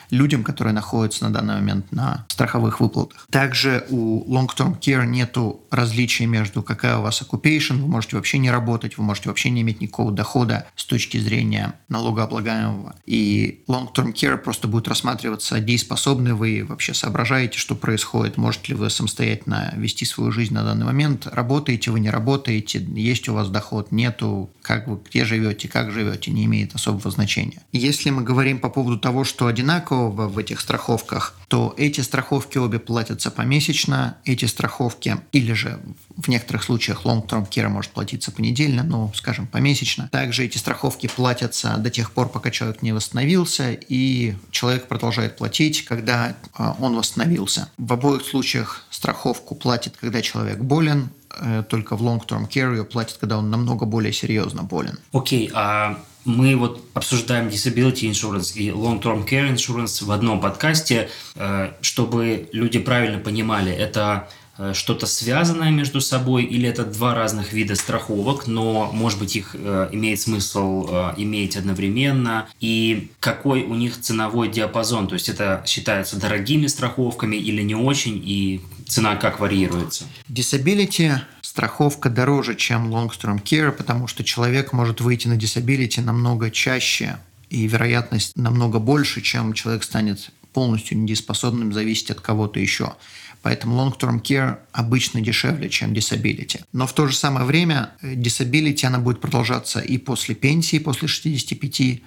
людям, 0.09 0.43
которые 0.43 0.73
находятся 0.73 1.25
на 1.25 1.31
данный 1.31 1.55
момент 1.55 1.91
на 1.91 2.25
страховых 2.29 2.79
выплатах. 2.79 3.27
Также 3.29 3.85
у 3.89 4.23
long-term 4.31 4.79
care 4.79 5.05
нету 5.05 5.61
различия 5.71 6.25
между 6.25 6.63
какая 6.63 6.97
у 6.97 7.01
вас 7.01 7.21
occupation, 7.21 7.81
вы 7.81 7.87
можете 7.87 8.15
вообще 8.15 8.37
не 8.37 8.51
работать, 8.51 8.97
вы 8.97 9.03
можете 9.03 9.29
вообще 9.29 9.49
не 9.49 9.61
иметь 9.61 9.81
никакого 9.81 10.11
дохода 10.11 10.67
с 10.75 10.85
точки 10.85 11.17
зрения 11.17 11.73
налогооблагаемого. 11.89 12.95
И 13.05 13.63
long-term 13.67 14.13
care 14.13 14.37
просто 14.37 14.67
будет 14.67 14.87
рассматриваться, 14.87 15.59
дееспособны 15.59 16.33
вы, 16.33 16.65
вообще 16.67 16.93
соображаете, 16.93 17.57
что 17.57 17.75
происходит, 17.75 18.37
можете 18.37 18.73
ли 18.73 18.75
вы 18.75 18.89
самостоятельно 18.89 19.73
вести 19.75 20.05
свою 20.05 20.31
жизнь 20.31 20.53
на 20.53 20.63
данный 20.63 20.85
момент, 20.85 21.27
работаете 21.27 21.91
вы, 21.91 21.99
не 21.99 22.09
работаете, 22.09 22.85
есть 22.95 23.27
у 23.29 23.33
вас 23.33 23.49
доход, 23.49 23.91
нету, 23.91 24.49
как 24.61 24.87
вы, 24.87 24.99
где 25.09 25.25
живете, 25.25 25.67
как 25.67 25.91
живете, 25.91 26.31
не 26.31 26.45
имеет 26.45 26.75
особого 26.75 27.09
значения. 27.11 27.61
Если 27.71 28.09
мы 28.09 28.23
говорим 28.23 28.59
по 28.59 28.69
поводу 28.69 28.97
того, 28.99 29.23
что 29.23 29.47
одинаково, 29.47 29.96
такого 29.97 30.27
в 30.27 30.37
этих 30.37 30.59
страховках, 30.59 31.33
то 31.47 31.73
эти 31.77 32.01
страховки 32.01 32.57
обе 32.57 32.79
платятся 32.79 33.31
помесячно, 33.31 34.17
эти 34.25 34.45
страховки, 34.45 35.17
или 35.31 35.53
же 35.53 35.79
в 36.15 36.27
некоторых 36.27 36.63
случаях 36.63 37.05
long-term 37.05 37.49
care 37.49 37.67
может 37.69 37.91
платиться 37.91 38.31
понедельно, 38.31 38.83
но, 38.83 39.11
скажем, 39.15 39.47
помесячно. 39.47 40.09
Также 40.11 40.45
эти 40.45 40.57
страховки 40.57 41.07
платятся 41.07 41.77
до 41.77 41.89
тех 41.89 42.11
пор, 42.11 42.29
пока 42.29 42.51
человек 42.51 42.81
не 42.81 42.91
восстановился, 42.91 43.71
и 43.71 44.35
человек 44.51 44.87
продолжает 44.87 45.37
платить, 45.37 45.85
когда 45.85 46.35
а, 46.53 46.75
он 46.79 46.95
восстановился. 46.95 47.69
В 47.77 47.93
обоих 47.93 48.23
случаях 48.23 48.83
страховку 48.91 49.55
платит, 49.55 49.95
когда 49.99 50.21
человек 50.21 50.59
болен, 50.59 51.09
э, 51.39 51.63
только 51.67 51.95
в 51.95 52.03
long-term 52.03 52.47
care 52.47 52.75
ее 52.75 52.83
платит, 52.83 53.17
когда 53.17 53.37
он 53.37 53.49
намного 53.49 53.85
более 53.85 54.13
серьезно 54.13 54.63
болен. 54.63 54.99
Окей, 55.11 55.47
okay, 55.47 55.51
а 55.55 55.97
мы 56.27 56.55
вот 56.55 56.83
обсуждаем 56.93 57.47
disability 57.47 58.09
insurance 58.11 58.55
и 58.55 58.69
long-term 58.69 59.27
care 59.27 59.51
insurance 59.51 60.03
в 60.03 60.11
одном 60.11 60.41
подкасте, 60.41 61.09
э, 61.35 61.71
чтобы 61.81 62.49
люди 62.51 62.79
правильно 62.79 63.17
понимали, 63.17 63.71
это 63.71 64.27
э, 64.57 64.73
что-то 64.73 65.05
связанное 65.05 65.71
между 65.71 66.01
собой 66.01 66.43
или 66.43 66.67
это 66.67 66.83
два 66.83 67.15
разных 67.15 67.53
вида 67.53 67.75
страховок, 67.75 68.45
но, 68.45 68.91
может 68.93 69.19
быть, 69.19 69.37
их 69.37 69.55
э, 69.57 69.89
имеет 69.93 70.19
смысл 70.19 70.89
иметь 71.15 71.55
одновременно, 71.55 72.47
и 72.59 73.09
какой 73.21 73.63
у 73.63 73.75
них 73.75 73.99
ценовой 73.99 74.49
диапазон, 74.49 75.07
то 75.07 75.13
есть 75.13 75.29
это 75.29 75.63
считается 75.65 76.19
дорогими 76.19 76.67
страховками 76.67 77.37
или 77.37 77.61
не 77.61 77.75
очень, 77.75 78.21
и 78.23 78.61
цена 78.85 79.15
как 79.15 79.39
варьируется? 79.39 80.05
Disability 80.29 81.19
страховка 81.57 82.11
дороже, 82.11 82.53
чем 82.53 82.93
long-term 82.93 83.41
care, 83.41 83.71
потому 83.71 84.05
что 84.05 84.23
человек 84.23 84.73
может 84.73 85.01
выйти 85.01 85.27
на 85.27 85.33
disability 85.33 86.01
намного 86.01 86.51
чаще, 86.51 87.17
и 87.49 87.65
вероятность 87.65 88.37
намного 88.37 88.77
больше, 88.77 89.21
чем 89.21 89.53
человек 89.53 89.83
станет 89.83 90.29
полностью 90.53 90.99
недееспособным 90.99 91.73
зависеть 91.73 92.11
от 92.11 92.21
кого-то 92.21 92.59
еще. 92.59 92.93
Поэтому 93.41 93.75
long-term 93.75 94.21
care 94.21 94.59
обычно 94.71 95.19
дешевле, 95.19 95.67
чем 95.67 95.93
disability. 95.93 96.61
Но 96.73 96.85
в 96.85 96.93
то 96.93 97.07
же 97.07 97.15
самое 97.15 97.43
время 97.43 97.89
э, 98.03 98.13
disability 98.13 98.85
она 98.85 98.99
будет 98.99 99.19
продолжаться 99.19 99.79
и 99.79 99.97
после 99.97 100.35
пенсии, 100.35 100.77
после 100.77 101.07
65, 101.07 102.03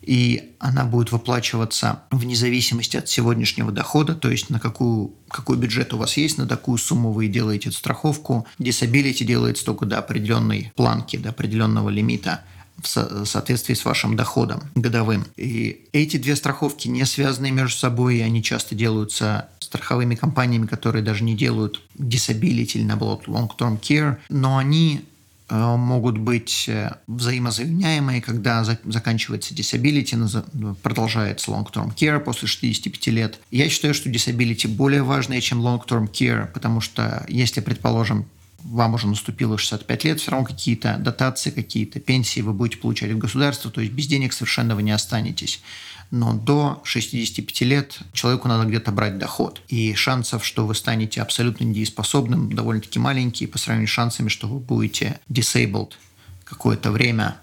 и 0.00 0.54
она 0.58 0.84
будет 0.84 1.12
выплачиваться 1.12 2.02
вне 2.10 2.36
зависимости 2.36 2.96
от 2.96 3.08
сегодняшнего 3.08 3.72
дохода, 3.72 4.14
то 4.14 4.30
есть 4.30 4.50
на 4.50 4.60
какую, 4.60 5.12
какой 5.28 5.56
бюджет 5.56 5.92
у 5.92 5.98
вас 5.98 6.16
есть, 6.16 6.38
на 6.38 6.46
такую 6.46 6.78
сумму 6.78 7.12
вы 7.12 7.28
делаете 7.28 7.70
страховку. 7.72 8.46
Disability 8.58 9.24
делается 9.24 9.64
только 9.64 9.86
до 9.86 9.98
определенной 9.98 10.72
планки, 10.76 11.16
до 11.16 11.30
определенного 11.30 11.88
лимита 11.88 12.42
в 12.82 13.24
соответствии 13.24 13.74
с 13.74 13.84
вашим 13.84 14.14
доходом 14.14 14.62
годовым. 14.76 15.26
И 15.36 15.88
эти 15.92 16.16
две 16.16 16.36
страховки 16.36 16.86
не 16.86 17.04
связаны 17.04 17.50
между 17.50 17.76
собой, 17.76 18.18
и 18.18 18.20
они 18.20 18.40
часто 18.40 18.76
делаются 18.76 19.48
страховыми 19.58 20.14
компаниями, 20.14 20.66
которые 20.66 21.02
даже 21.02 21.24
не 21.24 21.34
делают 21.34 21.82
disability 21.98 22.76
или, 22.76 22.84
наоборот, 22.84 23.24
long-term 23.26 23.80
care, 23.80 24.18
но 24.28 24.58
они 24.58 25.02
могут 25.50 26.18
быть 26.18 26.66
э, 26.68 26.96
взаимозаменяемые, 27.06 28.20
когда 28.20 28.64
заканчивается 28.64 29.54
disability, 29.54 30.74
продолжается 30.82 31.50
long-term 31.50 31.94
care 31.94 32.20
после 32.20 32.48
65 32.48 33.06
лет. 33.08 33.40
Я 33.50 33.68
считаю, 33.68 33.94
что 33.94 34.10
disability 34.10 34.68
более 34.68 35.02
важное, 35.02 35.40
чем 35.40 35.60
long-term 35.60 36.10
care, 36.10 36.46
потому 36.52 36.80
что 36.80 37.24
если, 37.28 37.60
предположим, 37.60 38.26
вам 38.62 38.94
уже 38.94 39.06
наступило 39.06 39.56
65 39.56 40.04
лет, 40.04 40.20
все 40.20 40.32
равно 40.32 40.46
какие-то 40.46 40.96
дотации, 40.98 41.50
какие-то 41.50 42.00
пенсии 42.00 42.40
вы 42.40 42.52
будете 42.52 42.78
получать 42.78 43.10
от 43.10 43.18
государства, 43.18 43.70
то 43.70 43.80
есть 43.80 43.92
без 43.92 44.06
денег 44.06 44.32
совершенно 44.32 44.74
вы 44.74 44.82
не 44.82 44.90
останетесь 44.90 45.62
но 46.10 46.32
до 46.32 46.80
65 46.84 47.60
лет 47.62 47.98
человеку 48.12 48.48
надо 48.48 48.66
где-то 48.66 48.92
брать 48.92 49.18
доход. 49.18 49.60
И 49.68 49.94
шансов, 49.94 50.44
что 50.44 50.66
вы 50.66 50.74
станете 50.74 51.20
абсолютно 51.20 51.64
недееспособным, 51.64 52.52
довольно-таки 52.52 52.98
маленькие 52.98 53.48
по 53.48 53.58
сравнению 53.58 53.88
с 53.88 53.92
шансами, 53.92 54.28
что 54.28 54.48
вы 54.48 54.58
будете 54.58 55.20
disabled 55.28 55.92
какое-то 56.44 56.90
время. 56.90 57.36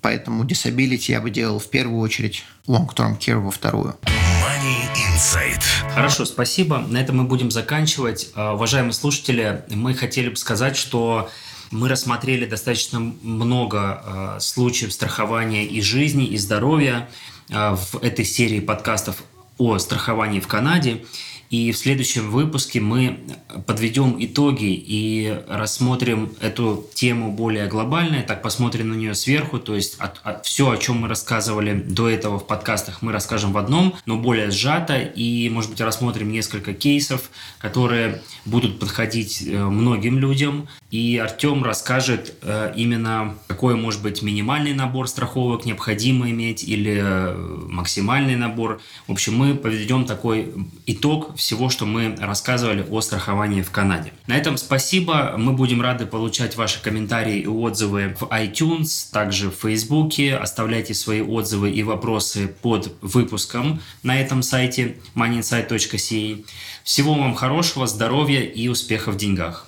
Поэтому 0.00 0.44
disability 0.44 1.10
я 1.10 1.20
бы 1.20 1.30
делал 1.30 1.58
в 1.58 1.70
первую 1.70 2.00
очередь, 2.00 2.44
long-term 2.66 3.18
care 3.18 3.38
во 3.38 3.50
вторую. 3.50 3.96
Money 4.04 4.88
Insight. 4.94 5.62
Хорошо, 5.94 6.24
спасибо. 6.24 6.78
На 6.78 6.98
этом 6.98 7.16
мы 7.16 7.24
будем 7.24 7.50
заканчивать. 7.50 8.30
А, 8.34 8.54
уважаемые 8.54 8.92
слушатели, 8.92 9.64
мы 9.70 9.94
хотели 9.94 10.28
бы 10.28 10.36
сказать, 10.36 10.76
что 10.76 11.28
мы 11.70 11.88
рассмотрели 11.88 12.46
достаточно 12.46 12.98
много 12.98 14.02
э, 14.04 14.40
случаев 14.40 14.92
страхования 14.92 15.66
и 15.66 15.80
жизни, 15.82 16.26
и 16.26 16.38
здоровья. 16.38 17.08
А, 17.50 17.76
в 17.76 17.96
этой 18.02 18.24
серии 18.24 18.60
подкастов 18.60 19.22
о 19.58 19.78
страховании 19.78 20.40
в 20.40 20.48
Канаде. 20.48 21.04
И 21.50 21.72
в 21.72 21.78
следующем 21.78 22.30
выпуске 22.30 22.80
мы 22.80 23.20
подведем 23.66 24.16
итоги 24.18 24.74
и 24.74 25.34
рассмотрим 25.48 26.30
эту 26.40 26.86
тему 26.94 27.32
более 27.32 27.68
глобально, 27.68 28.22
так 28.22 28.42
посмотрим 28.42 28.90
на 28.90 28.94
нее 28.94 29.14
сверху, 29.14 29.58
то 29.58 29.74
есть 29.74 29.96
от, 29.98 30.20
от, 30.24 30.44
все, 30.44 30.70
о 30.70 30.76
чем 30.76 30.98
мы 30.98 31.08
рассказывали 31.08 31.72
до 31.72 32.08
этого 32.08 32.38
в 32.38 32.46
подкастах, 32.46 33.00
мы 33.00 33.12
расскажем 33.12 33.52
в 33.52 33.58
одном, 33.58 33.94
но 34.04 34.18
более 34.18 34.50
сжато, 34.50 34.98
и, 34.98 35.48
может 35.48 35.70
быть, 35.70 35.80
рассмотрим 35.80 36.30
несколько 36.30 36.74
кейсов, 36.74 37.30
которые 37.58 38.20
будут 38.44 38.78
подходить 38.78 39.42
э, 39.46 39.64
многим 39.64 40.18
людям, 40.18 40.68
и 40.90 41.18
Артем 41.18 41.64
расскажет 41.64 42.34
э, 42.40 42.72
именно, 42.74 43.36
какой 43.46 43.74
может 43.74 44.02
быть 44.02 44.22
минимальный 44.22 44.72
набор 44.72 45.06
страховок 45.06 45.66
необходимо 45.66 46.30
иметь 46.30 46.64
или 46.64 47.00
э, 47.02 47.34
максимальный 47.68 48.36
набор. 48.36 48.80
В 49.06 49.12
общем, 49.12 49.36
мы 49.36 49.54
подведем 49.54 50.06
такой 50.06 50.52
итог 50.86 51.37
всего, 51.38 51.70
что 51.70 51.86
мы 51.86 52.16
рассказывали 52.18 52.84
о 52.90 53.00
страховании 53.00 53.62
в 53.62 53.70
Канаде. 53.70 54.12
На 54.26 54.36
этом 54.36 54.56
спасибо. 54.56 55.34
Мы 55.38 55.52
будем 55.52 55.80
рады 55.80 56.04
получать 56.04 56.56
ваши 56.56 56.82
комментарии 56.82 57.38
и 57.38 57.46
отзывы 57.46 58.16
в 58.18 58.24
iTunes, 58.24 59.10
также 59.12 59.50
в 59.50 59.54
Facebook. 59.54 60.14
Оставляйте 60.40 60.94
свои 60.94 61.22
отзывы 61.22 61.70
и 61.70 61.84
вопросы 61.84 62.48
под 62.48 62.92
выпуском 63.02 63.80
на 64.02 64.20
этом 64.20 64.42
сайте 64.42 64.96
moneyinsight.ca. 65.14 66.44
Всего 66.82 67.14
вам 67.14 67.34
хорошего, 67.34 67.86
здоровья 67.86 68.40
и 68.40 68.66
успехов 68.66 69.14
в 69.14 69.18
деньгах. 69.18 69.67